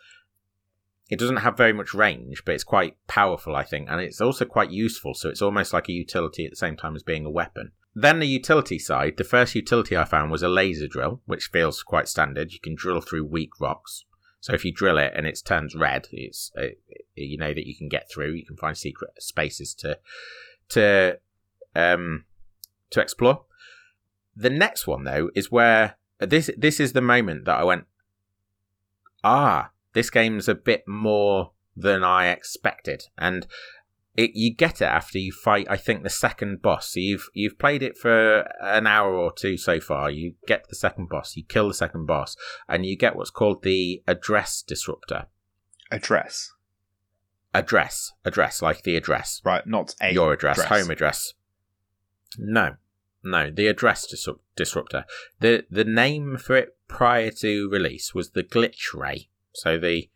[1.10, 4.46] It doesn't have very much range, but it's quite powerful, I think, and it's also
[4.46, 5.16] quite useful.
[5.16, 7.72] So it's almost like a utility at the same time as being a weapon.
[7.96, 11.82] Then the utility side, the first utility I found was a laser drill, which feels
[11.82, 12.54] quite standard.
[12.54, 14.06] You can drill through weak rocks.
[14.40, 16.68] So if you drill it and it turns red, it's uh,
[17.16, 18.32] you know that you can get through.
[18.32, 20.00] You can find secret spaces to
[20.70, 21.20] to
[21.76, 22.26] um
[22.92, 23.44] to explore.
[24.36, 27.86] The next one though is where this this is the moment that I went,
[29.24, 33.48] ah, this game's a bit more than I expected, and
[34.16, 35.68] it, you get it after you fight.
[35.70, 36.94] I think the second boss.
[36.94, 40.10] So you've you've played it for an hour or two so far.
[40.12, 41.38] You get the second boss.
[41.38, 42.36] You kill the second boss,
[42.68, 45.28] and you get what's called the address disruptor.
[45.92, 46.52] Address.
[47.52, 50.82] Address, address, like the address, Right, not a your address, address.
[50.82, 51.34] home address.
[52.38, 52.76] No,
[53.24, 54.06] no, the address
[54.56, 55.06] disruptor.
[55.40, 59.30] the The name for it prior to release was the glitch ray.
[59.54, 60.10] So the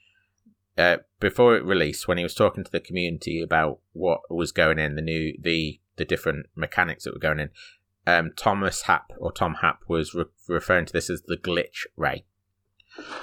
[0.78, 4.80] uh, before it released, when he was talking to the community about what was going
[4.80, 7.50] in, the new the the different mechanics that were going in,
[8.08, 12.26] um, Thomas Happ or Tom Happ was re- referring to this as the glitch ray,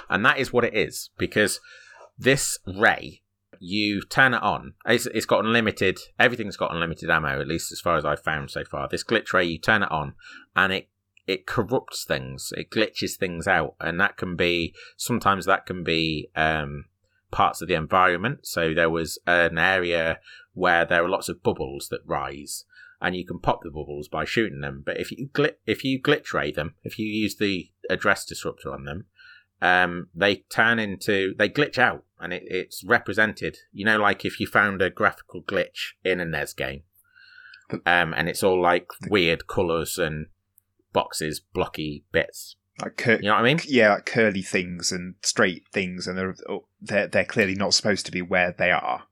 [0.09, 1.59] and that is what it is because
[2.17, 3.21] this ray
[3.61, 4.73] you turn it on.
[4.87, 5.99] It's, it's got unlimited.
[6.19, 8.87] Everything's got unlimited ammo, at least as far as I've found so far.
[8.89, 10.15] This glitch ray, you turn it on,
[10.55, 10.89] and it
[11.31, 12.51] it corrupts things.
[12.57, 16.85] It glitches things out, and that can be sometimes that can be um,
[17.31, 18.45] parts of the environment.
[18.45, 20.19] So there was an area
[20.53, 22.65] where there are lots of bubbles that rise,
[22.99, 24.83] and you can pop the bubbles by shooting them.
[24.85, 28.73] But if you glit if you glitch ray them, if you use the address disruptor
[28.73, 29.05] on them,
[29.61, 33.55] um, they turn into they glitch out, and it, it's represented.
[33.71, 36.83] You know, like if you found a graphical glitch in a NES game,
[37.85, 40.25] um, and it's all like weird colours and
[40.93, 42.55] boxes, blocky bits.
[42.81, 43.59] like cur- You know what I mean?
[43.67, 48.05] yeah, like curly things and straight things, and they're oh, they're they're clearly not supposed
[48.07, 49.03] to be where they are.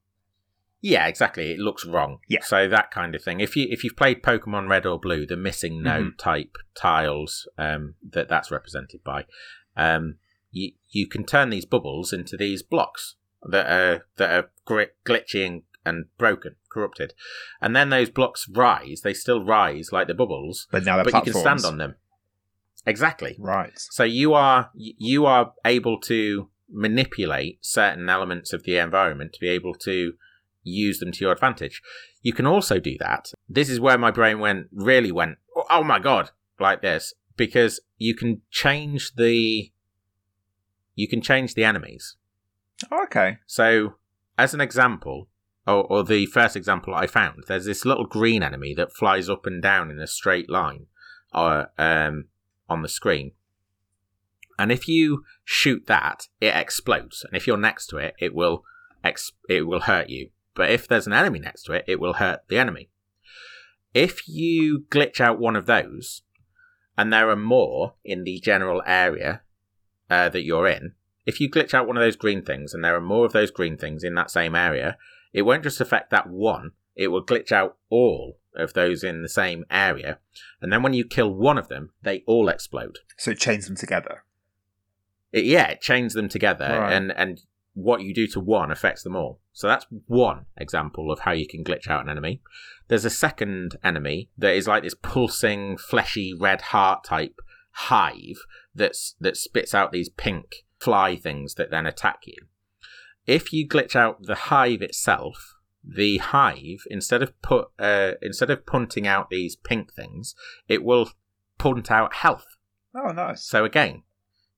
[0.81, 1.51] Yeah, exactly.
[1.51, 2.19] It looks wrong.
[2.29, 2.41] Yeah.
[2.41, 3.41] So that kind of thing.
[3.41, 6.17] If you if you've played Pokemon Red or Blue, the MissingNo Mhm.
[6.17, 9.25] type tiles um, that that's represented by,
[9.75, 10.15] um,
[10.51, 15.63] you you can turn these bubbles into these blocks that are that are gri- glitching
[15.89, 17.13] and broken, corrupted,
[17.61, 19.01] and then those blocks rise.
[19.01, 21.95] They still rise like the bubbles, But now they're but you can stand on them.
[22.85, 23.35] Exactly.
[23.39, 23.73] Right.
[23.75, 29.49] So you are you are able to manipulate certain elements of the environment to be
[29.49, 30.13] able to
[30.63, 31.81] use them to your advantage.
[32.21, 33.31] You can also do that.
[33.47, 35.37] This is where my brain went really went
[35.69, 39.71] oh my god like this because you can change the
[40.95, 42.17] you can change the enemies.
[42.91, 43.37] Oh, okay.
[43.45, 43.95] So
[44.37, 45.27] as an example
[45.67, 49.45] or, or the first example I found, there's this little green enemy that flies up
[49.45, 50.87] and down in a straight line
[51.33, 52.25] uh, um,
[52.67, 53.31] on the screen.
[54.57, 57.23] And if you shoot that, it explodes.
[57.23, 58.63] And if you're next to it, it will
[59.47, 60.31] it will hurt you.
[60.53, 62.89] But if there's an enemy next to it, it will hurt the enemy.
[63.93, 66.23] If you glitch out one of those,
[66.97, 69.41] and there are more in the general area
[70.09, 70.93] uh, that you're in,
[71.25, 73.51] if you glitch out one of those green things and there are more of those
[73.51, 74.97] green things in that same area,
[75.33, 79.29] it won't just affect that one, it will glitch out all of those in the
[79.29, 80.19] same area.
[80.61, 82.99] And then when you kill one of them, they all explode.
[83.17, 84.23] So it chains them together.
[85.31, 86.91] It, yeah, it chains them together, Right.
[86.93, 87.41] and and
[87.75, 89.39] what you do to one affects them all.
[89.53, 92.41] So that's one example of how you can glitch out an enemy.
[92.87, 97.39] There's a second enemy that is like this pulsing, fleshy red heart type
[97.71, 98.39] hive
[98.73, 102.35] that's that spits out these pink fly things that then attack you.
[103.29, 108.65] If you glitch out the hive itself, the hive instead of put uh, instead of
[108.65, 110.33] punting out these pink things,
[110.67, 111.11] it will
[111.59, 112.57] punt out health.
[112.95, 113.43] Oh, nice.
[113.43, 114.01] So again,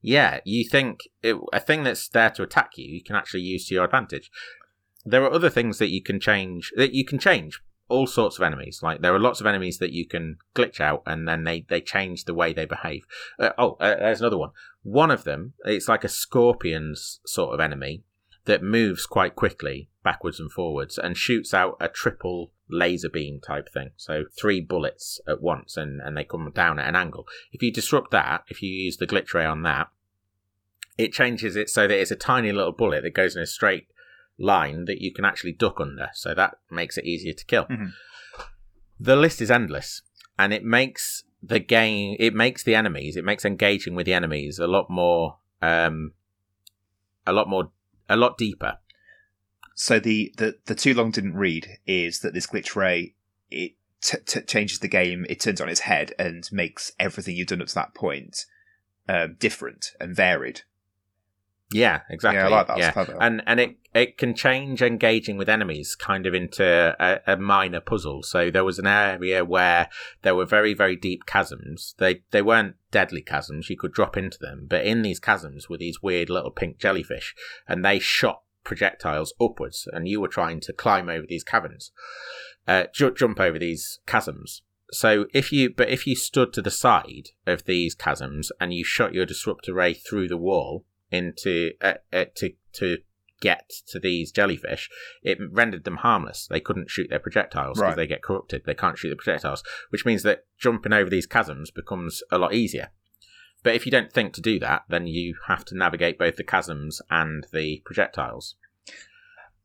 [0.02, 3.68] yeah, you think it, a thing that's there to attack you, you can actually use
[3.68, 4.32] to your advantage.
[5.04, 6.72] There are other things that you can change.
[6.78, 8.80] That you can change all sorts of enemies.
[8.82, 11.82] Like there are lots of enemies that you can glitch out, and then they they
[11.82, 13.04] change the way they behave.
[13.38, 14.52] Uh, oh, uh, there's another one.
[14.82, 18.06] One of them, it's like a scorpion's sort of enemy
[18.46, 23.70] that moves quite quickly backwards and forwards and shoots out a triple laser beam type
[23.72, 23.92] thing.
[23.98, 27.28] So three bullets at once and, and they come down at an angle.
[27.52, 29.90] If you disrupt that, if you use the glitch ray on that,
[30.98, 33.88] it changes it so that it's a tiny little bullet that goes in a straight
[34.38, 36.10] line that you can actually duck under.
[36.14, 37.66] So that makes it easier to kill.
[37.66, 37.94] Mhm.
[39.00, 40.02] The list is endless
[40.38, 44.60] and it makes the game, it makes the enemies, it makes engaging with the enemies
[44.60, 46.14] a lot more, um,
[47.26, 47.72] a lot more,
[48.12, 48.78] a lot deeper.
[49.76, 53.16] So the, the the too long didn't read is that this glitch ray
[53.50, 55.26] it t- t- changes the game.
[55.30, 58.46] It turns on its head and makes everything you've done up to that point
[59.08, 60.62] um, different and varied.
[61.74, 62.40] Yeah, exactly.
[62.40, 62.78] Yeah, I like that.
[62.78, 62.92] Yeah.
[62.92, 63.18] Clever.
[63.22, 67.82] and and it it can change engaging with enemies kind of into a, a minor
[67.82, 68.24] puzzle.
[68.24, 69.90] So there was an area where
[70.22, 71.96] there were very very deep chasms.
[71.98, 73.70] They they weren't deadly chasms.
[73.70, 77.36] You could drop into them, but in these chasms were these weird little pink jellyfish,
[77.68, 81.92] and they shot projectiles upwards, and you were trying to climb over these caverns,
[82.68, 84.62] uh, ju- jump over these chasms.
[84.92, 88.84] So if you, but if you stood to the side of these chasms and you
[88.84, 92.98] shot your disruptor ray through the wall into uh, uh, to to
[93.42, 94.88] get to these jellyfish,
[95.24, 96.48] it rendered them harmless.
[96.48, 97.96] They couldn't shoot their projectiles because Right.
[97.96, 98.64] they get corrupted.
[98.66, 102.54] They can't shoot the projectiles, which means that jumping over these chasms becomes a lot
[102.54, 102.90] easier.
[103.64, 106.44] But if you don't think to do that, then you have to navigate both the
[106.44, 108.56] chasms and the projectiles.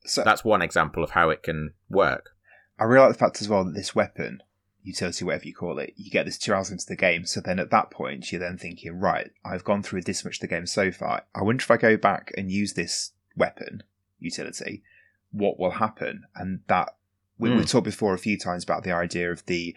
[0.05, 2.31] So That's one example of how it can work.
[2.79, 4.41] I really like the fact as well that this weapon,
[4.87, 7.25] utility, whatever you call it, you get this two hours into the game.
[7.25, 10.41] So then at that point, you're then thinking, right, I've gone through this much of
[10.41, 11.23] the game so far.
[11.35, 13.83] I wonder if I go back and use this weapon
[14.19, 14.83] utility,
[15.31, 16.23] what will happen?
[16.35, 16.95] And that
[17.37, 17.57] we, Hmm.
[17.57, 19.75] we've talked before a few times about the idea of the,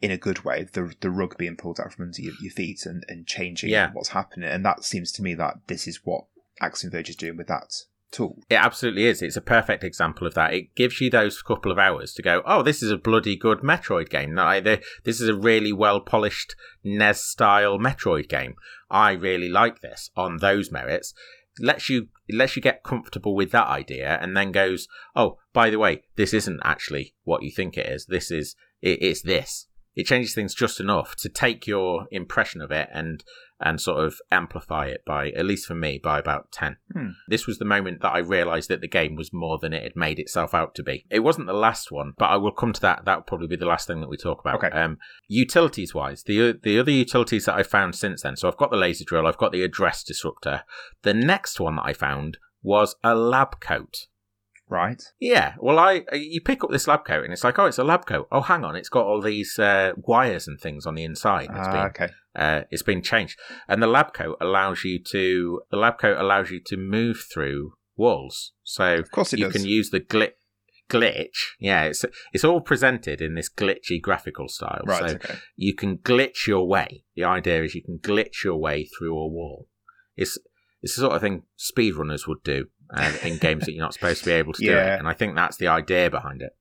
[0.00, 2.86] in a good way, the the rug being pulled out from under your, your feet
[2.86, 3.90] and, and changing Yeah.
[3.92, 4.48] what's happening.
[4.48, 6.24] And that seems to me that this is what
[6.60, 7.72] Axiom Verge is doing with that
[8.14, 8.38] tool.
[8.48, 9.20] It absolutely is.
[9.20, 10.54] It's a perfect example of that.
[10.54, 13.58] It gives you those couple of hours to go, oh, this is a bloody good
[13.58, 14.34] Metroid game.
[14.34, 18.54] The- This is a really well polished NES style Metroid game.
[18.90, 21.12] I really like this on those merits.
[21.60, 25.78] Lets you lets you get comfortable with that idea, and then goes, oh, by the
[25.78, 28.06] way, this isn't actually what you think it is.
[28.06, 29.68] This is it, it's this.
[29.94, 33.22] It changes things just enough to take your impression of it and
[33.60, 36.76] and sort of amplify it by at least for me by about ten.
[37.28, 39.96] This was the moment that I realised that the game was more than it had
[39.96, 41.06] made itself out to be.
[41.08, 43.04] It wasn't the last one, but I will come to that.
[43.04, 44.56] That will probably be the last thing that we talk about.
[44.56, 44.76] Okay.
[44.76, 48.36] Um, utilities wise, the the other utilities that I found since then.
[48.36, 50.62] So I've got the laser drill, I've got the address disruptor.
[51.02, 54.08] The next one that I found was a lab coat.
[54.74, 55.02] Right?
[55.20, 57.84] Yeah, well, I you pick up this lab coat and it's like, oh, it's a
[57.84, 58.26] lab coat.
[58.32, 61.48] Oh, hang on, it's got all these uh, wires and things on the inside.
[61.50, 62.08] It's Ah, been okay.
[62.34, 66.50] uh, it's been changed, and the lab coat allows you to the lab coat allows
[66.50, 68.52] you to move through walls.
[68.64, 69.52] So Of course it you does.
[69.54, 70.32] can use the glit
[70.90, 71.38] glitch.
[71.58, 74.82] Yeah, it's it's all presented in this glitchy graphical style.
[74.84, 75.36] Right, So okay.
[75.56, 77.04] you can glitch your way.
[77.16, 79.68] The idea is you can glitch your way through a wall.
[80.16, 80.38] It's
[80.82, 84.20] it's the sort of thing speedrunners would do uh, in games that you're not supposed
[84.20, 84.98] to be able to do it.
[84.98, 86.52] And I think that's the idea behind it.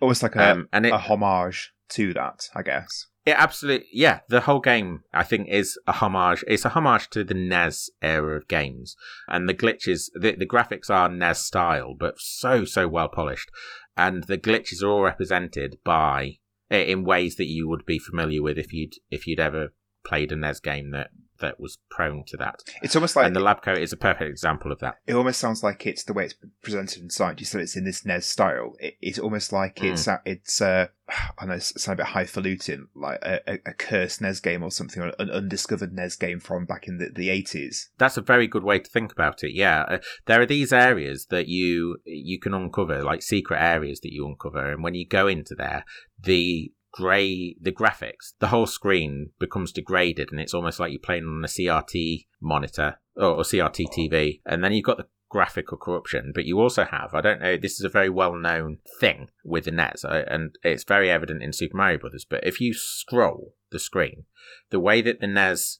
[0.00, 3.06] Almost like a, Um, and it, a homage to that, I guess.
[3.26, 4.20] It absolutely, yeah.
[4.28, 6.42] The whole game, I think, is a homage.
[6.48, 8.96] It's a homage to the NES era of games,
[9.28, 13.50] and the glitches, the, the graphics are NES style, but so so well polished,
[13.94, 16.38] and the glitches are all represented by
[16.70, 19.74] in ways that you would be familiar with if you'd if you'd ever
[20.04, 21.10] played a NES game that
[21.40, 22.60] that was prone to that.
[22.82, 24.96] It's almost like and the lab coat is a perfect example of that.
[25.06, 27.40] it almost sounds like it's the way it's presented in inside.
[27.40, 28.74] You said it's in this NES style.
[28.78, 29.92] It, it's almost like Mm.
[29.92, 30.86] it's it's uh,
[31.38, 34.70] I know it's sound a bit highfalutin, like a, a, a cursed NES game or
[34.70, 37.90] something, or an undiscovered NES game from back in the the eighties.
[37.98, 39.52] That's a very good way to think about it.
[39.54, 44.12] Yeah, uh, there are these areas that you you can uncover, like secret areas that
[44.12, 45.84] you uncover, and when you go into there,
[46.18, 51.24] the grey, the graphics, the whole screen becomes degraded, and it's almost like you're playing
[51.24, 56.32] on a CRT monitor or, or CRT TV, and then you've got the graphical corruption,
[56.34, 59.64] but you also have, I don't know, this is a very well known thing with
[59.64, 63.78] the NES, and it's very evident in Super Mario Brothers, but if you scroll the
[63.78, 64.24] screen,
[64.70, 65.78] the way that the NES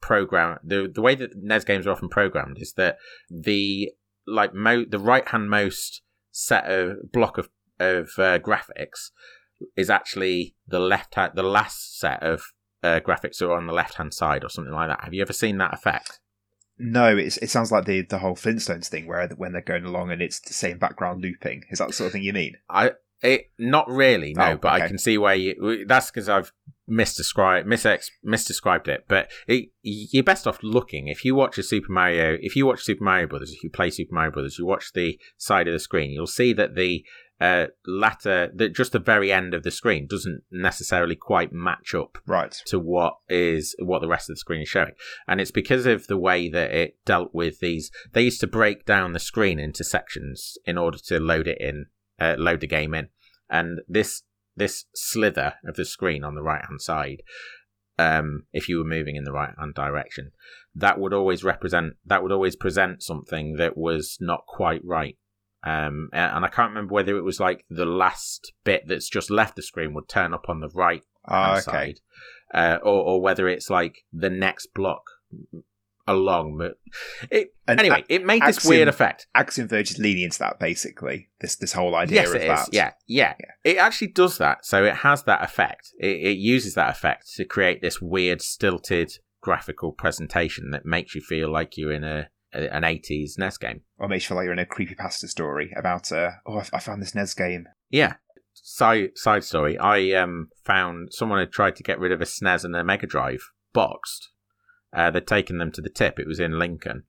[0.00, 2.96] program, the, the way that NES games are often programmed is that
[3.30, 3.92] the,
[4.26, 7.48] like, mo- the right hand most set of block of,
[7.78, 9.10] of uh, graphics
[9.76, 12.42] is actually the left hand, the last set of
[12.82, 15.04] uh, graphics are on the left hand side or something like that.
[15.04, 16.20] Have you ever seen that effect?
[16.78, 20.10] No, it's, it sounds like the the whole Flintstones thing, where when they're going along
[20.10, 21.64] and it's the same background looping.
[21.70, 22.56] Is that the sort of thing you mean?
[22.68, 22.92] I
[23.22, 25.86] it not really no, Oh, but I can see where you.
[25.86, 26.52] That's because I've
[26.88, 29.06] misdescribed misex, misdescribed it.
[29.08, 32.36] But it, you're best off looking if you watch a Super Mario.
[32.40, 35.18] If you watch Super Mario Brothers, if you play Super Mario Brothers, you watch the
[35.38, 36.10] side of the screen.
[36.10, 37.04] You'll see that the
[37.40, 42.16] uh, latter, that just the very end of the screen doesn't necessarily quite match up
[42.26, 42.52] Right.
[42.66, 44.92] to what is what the rest of the screen is showing
[45.28, 48.86] and it's because of the way that it dealt with these they used to break
[48.86, 51.86] down the screen into sections in order to load it in
[52.18, 53.08] uh, load the game in
[53.50, 54.22] and this
[54.56, 57.22] this slither of the screen on the right hand side
[57.98, 60.30] um if you were moving in the right hand direction
[60.74, 65.16] that would always represent that would always present something that was not quite right
[65.66, 69.56] um, and I can't remember whether it was like the last bit that's just left
[69.56, 71.62] the screen would turn up on the right hand okay.
[71.62, 72.00] side,
[72.54, 75.02] uh, or or whether it's like the next block
[76.06, 76.56] along.
[76.58, 76.78] But
[77.30, 79.26] it, And anyway, it made this Axiom- weird effect.
[79.34, 81.30] Axiom Verge is leaning into that basically.
[81.40, 82.48] This this whole idea Yes, of it is.
[82.48, 82.68] that.
[82.72, 83.72] Yeah, yeah, Yeah.
[83.72, 84.64] It actually does that.
[84.64, 85.92] So it has that effect.
[85.98, 91.20] It, it uses that effect to create this weird, stilted graphical presentation that makes you
[91.20, 93.82] feel like you're in a, a an 80s NES game.
[93.98, 96.78] Or makes you feel like you're in a creepypasta story about uh oh I, I
[96.80, 97.66] found this NES game.
[97.90, 98.14] Yeah.
[98.54, 99.78] Side side story.
[99.78, 103.06] I um found someone had tried to get rid of a SNES and a Mega
[103.06, 103.40] Drive
[103.72, 104.30] boxed.
[104.92, 106.18] Uh, they'd taken them to the tip.
[106.18, 107.04] It was in Lincoln,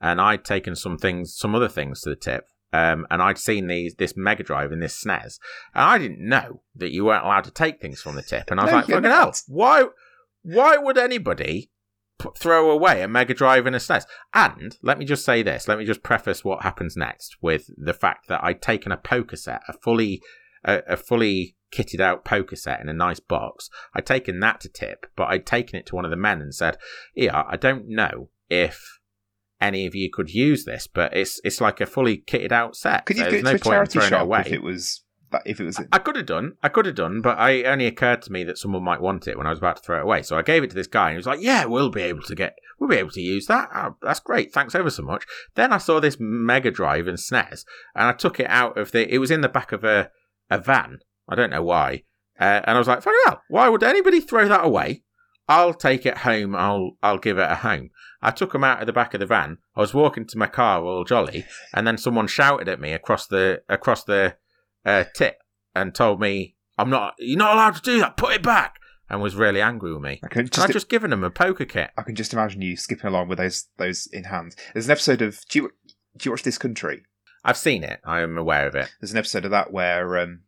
[0.00, 2.44] and I'd taken some things, some other things to the tip.
[2.72, 5.38] Um, and I'd seen these this Mega Drive and this SNES,
[5.74, 8.50] and I didn't know that you weren't allowed to take things from the tip.
[8.50, 9.32] And I was No, like, "Fucking hell!
[9.48, 9.84] Why?
[10.42, 11.70] Why would anybody
[12.36, 15.68] throw away a Mega Drive and a SNES?" And let me just say this.
[15.68, 19.36] Let me just preface what happens next with the fact that I'd taken a poker
[19.36, 20.20] set, a fully
[20.64, 23.68] a, a fully kitted out poker set in a nice box.
[23.94, 26.54] I'd taken that to tip, but I'd taken it to one of the men and
[26.54, 26.78] said,
[27.14, 29.00] "Yeah, I don't know if
[29.60, 33.06] any of you could use this, but it's it's like a fully kitted out set.
[33.06, 35.02] Could you so there's to no a charity shop away." if it was
[35.44, 36.56] that if it was I could have done.
[36.62, 39.28] I could have done, but I it only occurred to me that someone might want
[39.28, 40.22] it when I was about to throw it away.
[40.22, 42.22] So I gave it to this guy, and he was like, "Yeah, we'll be able
[42.22, 43.68] to get, we'll be able to use that.
[43.74, 44.52] Oh, that's great.
[44.52, 45.24] Thanks ever so much."
[45.54, 47.64] Then I saw this Mega Drive and SNES,
[47.94, 49.12] and I took it out of the.
[49.12, 50.10] It was in the back of a
[50.50, 50.98] a van.
[51.28, 52.04] I don't know why,
[52.40, 53.42] uh, and I was like, "Fucking hell!
[53.48, 55.02] Why would anybody throw that away?"
[55.48, 56.56] I'll take it home.
[56.56, 57.90] I'll I'll give it a home.
[58.20, 59.58] I took them out of the back of the van.
[59.76, 63.26] I was walking to my car all jolly, and then someone shouted at me across
[63.26, 64.36] the across the
[64.86, 65.42] uh, tip
[65.74, 67.14] and told me I'm not.
[67.18, 68.16] You're not allowed to do that.
[68.16, 68.76] Put it back.
[69.08, 70.20] And was really angry with me.
[70.24, 71.90] I And just I'd just given him a poker kit.
[71.96, 74.56] I can just imagine you skipping along with those those in hand.
[74.72, 75.70] There's an episode of do you
[76.16, 77.04] do you watch this country?
[77.44, 78.00] I've seen it.
[78.04, 78.92] I am aware of it.
[79.00, 80.40] There's an episode of that where um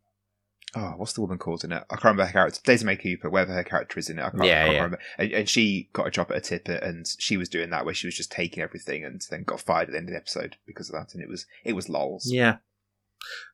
[0.74, 1.84] oh what's the woman called in it?
[1.88, 2.60] I can't remember her character.
[2.64, 4.22] Daisy May Cooper, whatever her character is in it.
[4.22, 4.78] I can't, Yeah, I can't yeah.
[4.82, 4.98] remember.
[5.18, 7.94] And, and she got a job at a tip and she was doing that where
[7.94, 10.56] she was just taking everything and then got fired at the end of the episode
[10.66, 11.14] because of that.
[11.14, 12.28] And it was it was lols.
[12.28, 12.56] Yeah.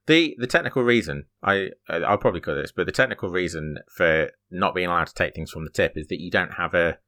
[0.06, 4.74] The the technical reason I I'll probably cover this, but the technical reason for not
[4.74, 6.98] being allowed to take things from the tip is that you don't have a,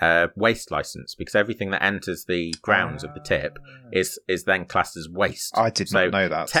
[0.00, 3.88] a waste license because everything that enters the grounds of the tip ah.
[3.92, 5.56] is is then classed as waste.
[5.56, 6.48] I did So not know that.
[6.48, 6.60] Te-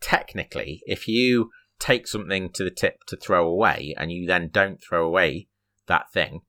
[0.00, 4.82] technically, if you take something to the tip to throw away and you then don't
[4.82, 5.48] throw away
[5.86, 6.40] that thing,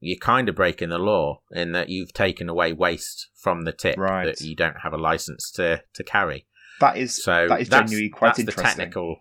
[0.00, 3.98] you're kind of breaking the law in that you've taken away waste from the tip
[3.98, 4.24] Right.
[4.24, 6.46] that you don't have a license to, to carry.
[6.80, 8.62] That is So that is genuinely quite that's interesting.
[8.64, 9.16] the technical.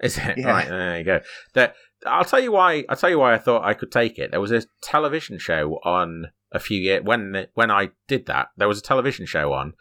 [0.00, 0.48] Is it Yeah.
[0.50, 0.68] right?
[0.68, 1.20] There you go.
[1.54, 1.74] That
[2.06, 2.84] I'll tell you why.
[2.88, 4.30] I'll tell you why I thought I could take it.
[4.30, 8.48] There was a television show on a few years when when I did that.
[8.56, 9.72] There was a television show on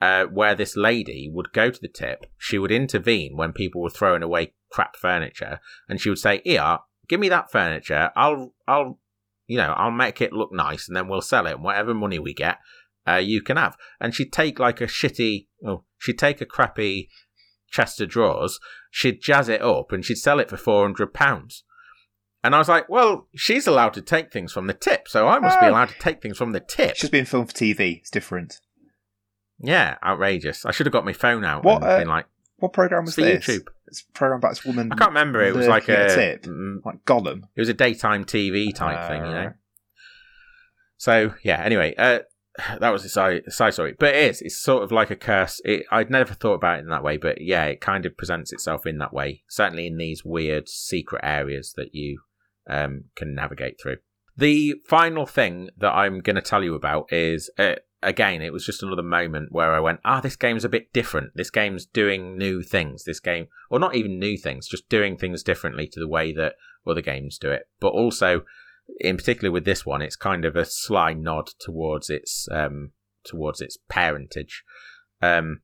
[0.00, 2.26] uh, where this lady would go to the tip.
[2.38, 6.78] She would intervene when people were throwing away crap furniture, and she would say, "Here,
[7.08, 8.10] give me that furniture.
[8.16, 9.00] I'll I'll
[9.46, 11.54] you know, I'll make it look nice and then we'll sell it.
[11.54, 12.58] And whatever money we get,
[13.10, 13.76] uh, you can have.
[14.00, 17.08] And she'd take like a shitty, oh, she'd take a crappy
[17.70, 18.58] chest of drawers,
[18.90, 21.62] she'd jazz it up and she'd sell it for £400.
[22.44, 25.38] And I was like, well, she's allowed to take things from the tip, so I
[25.40, 25.70] must be Oh.
[25.70, 26.94] allowed to take things from the tip.
[26.96, 27.98] She's been filmed for TV.
[27.98, 28.60] It's different.
[29.60, 30.64] Yeah, outrageous.
[30.64, 32.26] I should have got my phone out What, and uh, been like,
[32.58, 33.44] What program was this?
[33.44, 33.66] YouTube.
[33.88, 34.92] It's a program about this woman.
[34.92, 35.42] I can't remember.
[35.42, 37.42] It was like at a, tip, mm, like Gollum.
[37.56, 39.52] it was a daytime TV type Ah, thing, you know.
[40.96, 41.60] So yeah.
[41.62, 42.20] Anyway, uh,
[42.80, 44.42] that was a side, side story, but it is.
[44.42, 45.60] It's sort of like a curse.
[45.64, 48.52] It, I'd never thought about it in that way, but yeah, it kind of presents
[48.52, 49.44] itself in that way.
[49.48, 52.20] Certainly in these weird secret areas that you
[52.68, 53.96] um, can navigate through.
[54.36, 57.50] The final thing that I'm going to tell you about is.
[57.58, 60.92] Uh, Again, it was just another moment where I went, ah, this game's a bit
[60.92, 61.32] different.
[61.34, 63.02] This game's doing new things.
[63.02, 66.54] This game, or not even new things, just doing things differently to the way that
[66.86, 67.68] other games do it.
[67.80, 68.42] But also,
[69.00, 72.92] in particular with this one, it's kind of a sly nod towards its um,
[73.24, 74.64] towards its parentage.
[75.20, 75.60] Um,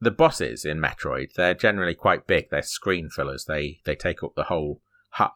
[0.00, 2.50] the bosses in Metroid, they're generally quite big.
[2.50, 3.44] They're screen fillers.
[3.46, 4.80] They they take up the whole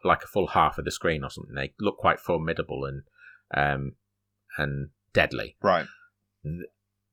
[0.04, 1.54] like a full half of the screen or something.
[1.54, 3.02] They look quite formidable and
[3.54, 3.92] um,
[4.56, 5.56] and deadly.
[5.62, 5.86] Right.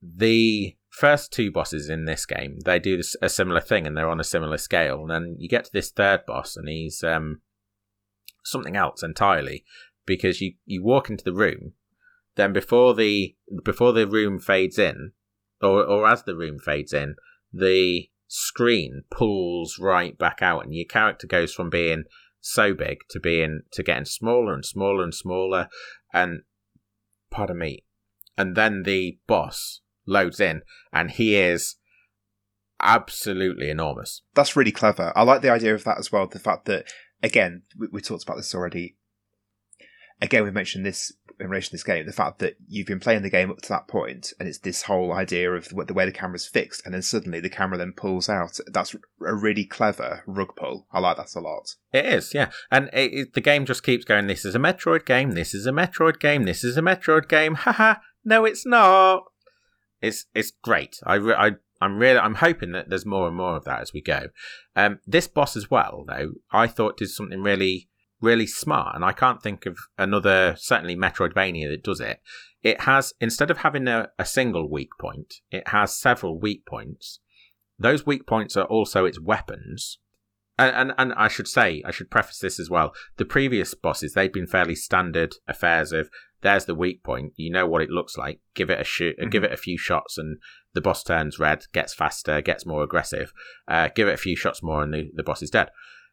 [0.02, 4.20] The first two bosses in this game, they do a similar thing and they're on
[4.20, 5.00] a similar scale.
[5.00, 7.40] And then you get to this third boss and he's um,
[8.44, 9.64] something else entirely
[10.06, 11.72] because you, you walk into the room,
[12.36, 13.34] then before the
[13.64, 15.12] before the room fades in,
[15.60, 17.16] or or as the room fades in,
[17.52, 22.04] the screen pulls right back out and your character goes from being
[22.40, 25.68] so big to being to getting smaller and smaller and smaller
[26.12, 26.42] and
[27.30, 27.84] pardon me
[28.36, 31.76] and then the boss loads in and he is
[32.80, 35.12] absolutely enormous That's really clever.
[35.16, 36.26] I like the idea of that as well.
[36.26, 36.86] The fact that,
[37.24, 38.96] again, we, we talked about this already.
[40.20, 42.06] Again, we mentioned this in relation to this game.
[42.06, 44.82] The fact that you've been playing the game up to that point, and it's this
[44.82, 47.92] whole idea of the, the way the camera's fixed, and then suddenly the camera then
[47.92, 48.60] pulls out.
[48.68, 50.86] That's a really clever rug pull.
[50.92, 51.74] I like that a lot.
[51.92, 52.50] It is, yeah.
[52.70, 55.66] And it, it, the game just keeps going, this is a Metroid game, this is
[55.66, 57.54] a Metroid game, this is a Metroid game.
[57.56, 59.24] Haha, no, it's not.
[60.00, 60.98] It's it's great.
[61.06, 61.50] I, I,
[61.84, 64.28] I'm really, I'm hoping that there's more and more of that as we go.
[64.74, 67.88] Um, this boss as well, though, I thought did something really,
[68.20, 68.94] really smart.
[68.94, 72.20] And I can't think of another, certainly Metroidvania that does it.
[72.62, 77.20] It has, instead of having a, a single weak point, it has several weak points.
[77.78, 79.98] Those weak points are also its weapons.
[80.56, 82.94] And, and and I should say, I should preface this as well.
[83.16, 86.08] The previous bosses, they've been fairly standard affairs of
[86.42, 89.30] there's the weak point, you know what it looks like, give it a shoot, Mhm.
[89.32, 90.38] give it a few shots, and
[90.74, 93.32] the boss turns red, gets faster, gets more aggressive.
[93.66, 95.70] Uh, give it a few shots more, and the, the boss is dead.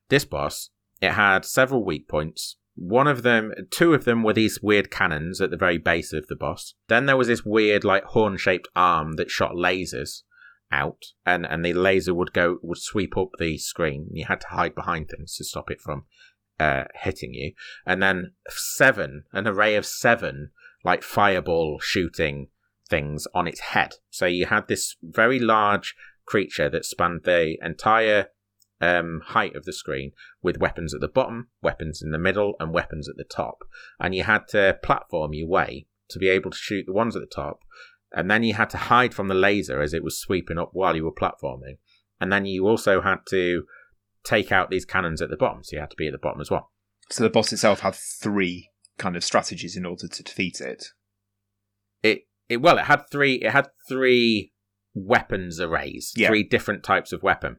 [0.10, 0.70] This boss,
[1.02, 2.58] it had several weak points.
[2.76, 6.28] One of them, two of them were these weird cannons at the very base of
[6.28, 6.76] the boss.
[6.88, 10.22] Then there was this weird, like horn shaped arm that shot lasers
[10.72, 14.08] out, and and the laser would go would sweep up the screen.
[14.14, 16.06] You had to hide behind things to stop it from
[16.60, 17.54] uh, hitting you.
[17.86, 20.52] And then seven, an array of seven,
[20.84, 22.48] like fireball shooting
[22.92, 23.96] things on its head.
[24.12, 25.96] So you had this very large
[26.28, 28.28] creature that spanned the entire
[28.80, 30.12] um, height of the screen
[30.44, 33.64] with weapons at the bottom, weapons in the middle, and weapons at the top.
[34.00, 37.22] And you had to platform your way to be able to shoot the ones at
[37.22, 37.62] the top.
[38.14, 40.96] And then you had to hide from the laser as it was sweeping up while
[40.96, 41.78] you were platforming.
[42.20, 43.64] And then you also had to
[44.24, 45.64] take out these cannons at the bottom.
[45.64, 46.72] So you had to be at the bottom as well.
[47.10, 50.86] So the boss itself had three kind of strategies in order to defeat it.
[52.04, 53.36] It, it well, it had three.
[53.36, 54.52] It had three
[54.94, 56.28] weapons arrays, Yeah.
[56.28, 57.58] three different types of weapon.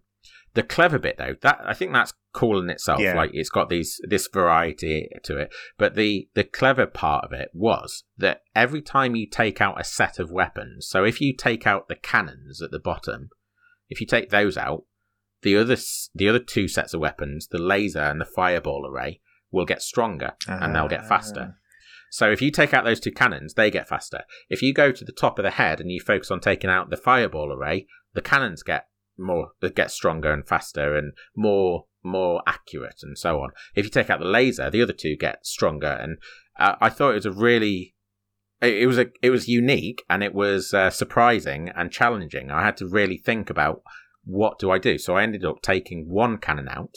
[0.54, 3.00] The clever bit though, that I think that's cool in itself.
[3.00, 3.14] Yeah.
[3.14, 5.54] Like it's got these this variety to it.
[5.78, 9.84] But the the clever part of it was that every time you take out a
[9.84, 13.30] set of weapons, so if you take out the cannons at the bottom,
[13.88, 14.84] if you take those out,
[15.40, 15.76] the other
[16.14, 19.20] the other two sets of weapons, the laser and the fireball array,
[19.50, 21.54] will get stronger and they'll get faster.
[21.54, 21.58] Ah.
[22.12, 24.24] So if you take out those two cannons, they get faster.
[24.50, 26.90] If you go to the top of the head and you focus on taking out
[26.90, 33.00] the fireball array, the cannons get more get stronger and faster and more more accurate
[33.02, 33.48] and so on.
[33.74, 35.86] If you take out the laser, the other two get stronger.
[35.86, 36.18] And
[36.58, 37.94] uh, I thought it was a really
[38.60, 42.50] it was a it was unique and it was uh, surprising and challenging.
[42.50, 43.80] I had to really think about
[44.24, 44.98] what do I do.
[44.98, 46.94] So I ended up taking one cannon out,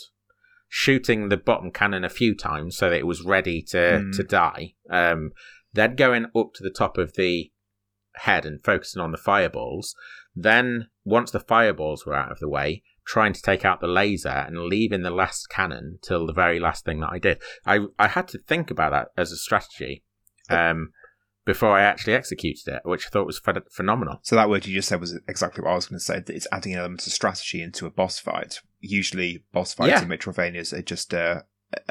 [0.68, 4.16] shooting the bottom cannon a few times so that it was ready to Mm.
[4.16, 4.74] to die.
[4.90, 5.32] Um,
[5.72, 7.50] then going up to the top of the
[8.16, 9.94] head and focusing on the fireballs.
[10.34, 14.28] Then once the fireballs were out of the way, trying to take out the laser
[14.28, 17.40] and leaving the last cannon till the very last thing that I did.
[17.64, 20.02] I I had to think about that as a strategy
[20.50, 20.92] um,
[21.46, 24.18] before I actually executed it, which I thought was ph- phenomenal.
[24.22, 26.20] So that word you just said was exactly what I was going to say.
[26.20, 28.60] That it's adding an element of strategy into a boss fight.
[28.80, 30.02] Usually, boss fights Yeah.
[30.02, 31.42] in Metroidvanias are just uh,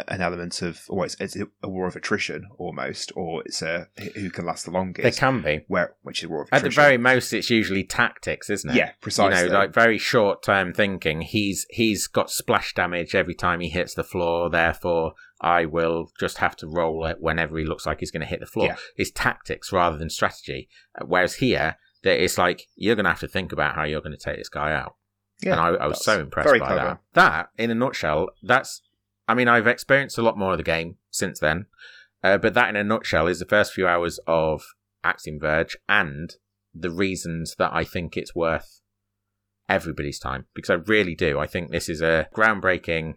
[0.08, 4.30] an element of, or it's, it's a war of attrition almost, or it's a who
[4.30, 5.03] can last the longest.
[5.03, 5.64] They can be.
[5.68, 6.66] Where which is war of attrition.
[6.66, 8.76] At the very most, it's usually tactics, isn't it?
[8.76, 9.43] yeah, precisely.
[9.45, 11.22] You know, like very short term thinking.
[11.22, 14.49] He's he's got splash damage every time he hits the floor.
[14.49, 18.28] Therefore, I will just have to roll it whenever he looks like he's going to
[18.28, 18.68] hit the floor.
[18.68, 18.76] Yeah.
[18.96, 20.70] It's tactics rather than strategy.
[21.00, 24.02] Uh, Whereas here, that it's like you're going to have to think about how you're
[24.02, 24.96] going to take this guy out.
[25.42, 26.76] yeah, and I, I was so impressed by clever.
[26.76, 27.00] that.
[27.14, 28.82] That, in a nutshell, that's.
[29.28, 31.66] I mean, I've experienced a lot more of the game since then,
[32.24, 34.64] uh, but that, in a nutshell, is the first few hours of
[35.04, 36.36] Axiom Verge and
[36.74, 38.82] the reasons that I think it's worth
[39.68, 41.40] everybody's time because I really do.
[41.40, 43.16] I think this is a groundbreaking.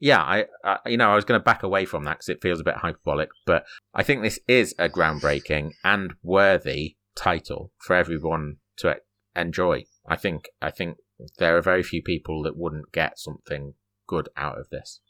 [0.00, 2.42] Yeah, I, I you know I was going to back away from that because it
[2.42, 3.64] feels a bit hyperbolic, but
[3.94, 8.96] I think this is a groundbreaking and worthy title for everyone to
[9.36, 9.84] enjoy.
[10.06, 10.98] I think I think
[11.38, 13.74] there are very few people that wouldn't get something
[14.06, 15.00] good out of this,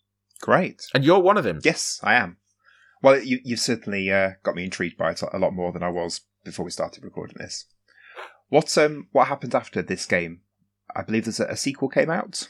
[0.40, 0.86] Great.
[0.94, 1.60] and you're one of them.
[1.64, 2.36] Yes, I am.
[3.02, 5.90] Well, you, you've certainly uh, got me intrigued by it a lot more than I
[5.90, 7.66] was before we started recording this.
[8.48, 10.40] What um what happened after this game?
[10.94, 12.48] I believe there's a, a sequel came out.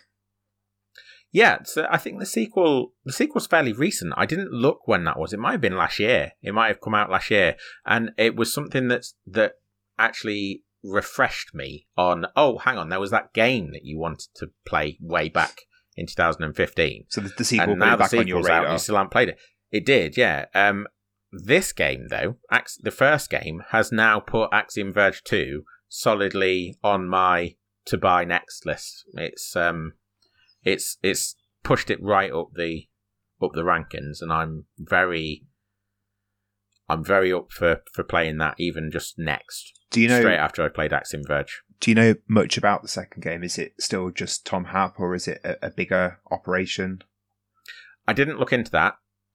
[1.34, 4.14] Yeah, so I think the sequel the sequel's fairly recent.
[4.16, 5.32] I didn't look when that was.
[5.32, 6.30] It might have been last year.
[6.40, 9.54] It might have come out last year, and it was something that's that
[9.98, 12.26] actually refreshed me on.
[12.36, 15.62] Oh, hang on, there was that game that you wanted to play way back
[15.96, 18.64] in 2015, So the, the sequel and now the back on your sequel's out.
[18.66, 18.72] and.
[18.74, 19.38] You still haven't played it.
[19.72, 20.46] It did, yeah.
[20.54, 20.86] Um,
[21.32, 27.08] this game though, Ax- the first game has now put Axiom Verge 2 solidly on
[27.08, 27.56] my
[27.86, 29.04] to buy next list.
[29.14, 29.94] It's um,
[30.64, 32.88] it's it's pushed it right up the
[33.42, 35.46] up the rankings, and I'm very
[36.88, 40.62] I'm very up for for playing that even just next Do you know straight after
[40.62, 41.62] I played Axiom Verge.
[41.80, 43.42] Do you know much about the second game?
[43.42, 47.02] Is it still just Tom Happ, or is it a, a bigger operation?
[48.06, 48.94] I didn't look into that.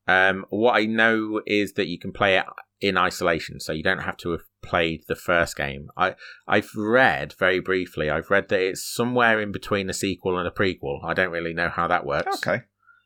[0.10, 2.46] Um, what I know is that you can play it
[2.82, 5.90] in isolation, so you don't have to have played the first game.
[5.98, 6.16] I
[6.48, 8.10] I've read very briefly.
[8.10, 11.04] I've read that it's somewhere in between a sequel and a prequel.
[11.04, 12.38] I don't really know how that works.
[12.38, 12.64] Okay,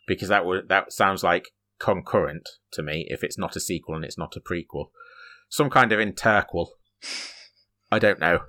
[0.08, 1.49] because that would that sounds like
[1.80, 4.86] concurrent to me if it's not a sequel and it's not a prequel
[5.49, 6.68] some kind of interquel
[7.91, 8.39] i don't know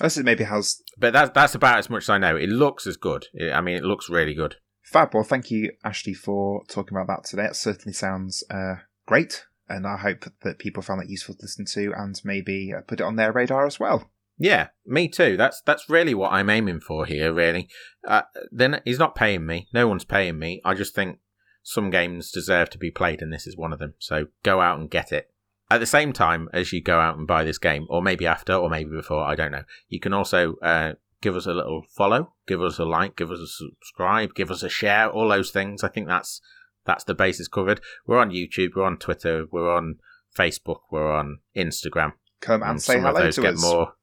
[0.00, 2.86] this is maybe how's but that's that's about as much as i know it looks
[2.86, 5.14] as good i mean it looks really good fab.
[5.14, 7.44] Well, thank you, Ashley, for talking about that today.
[7.46, 8.76] It certainly sounds uh,
[9.06, 12.82] great, and I hope that people found that useful to listen to, and maybe uh,
[12.82, 14.10] put it on their radar as well.
[14.38, 17.68] yeah me too that's that's really what i'm aiming for here really
[18.08, 21.18] uh, then he's not paying me no one's paying me i just think
[21.62, 24.80] some games deserve to be played and this is one of them so go out
[24.80, 25.30] and get it
[25.70, 28.54] at the same time as you go out and buy this game or maybe after
[28.54, 32.34] or maybe before i don't know you can also uh, give us a little follow
[32.46, 35.82] give us a like give us a subscribe give us a share all those things.
[35.82, 36.40] I think that's
[36.84, 37.80] that's the basis covered.
[38.06, 39.96] We're on youtube we're on twitter we're on
[40.36, 42.12] facebook we're on instagram.
[42.40, 43.62] Come and, and say some of those to get us.
[43.62, 43.94] more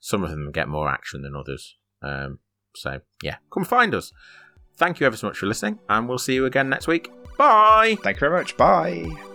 [0.00, 1.76] some of them get more action than others.
[2.02, 2.40] Um,
[2.74, 4.12] so yeah come find us.
[4.76, 7.10] Thank you ever so much for listening and we'll see you again next week.
[7.38, 7.96] Bye!
[8.02, 8.56] Thank you very much.
[8.56, 9.33] Bye.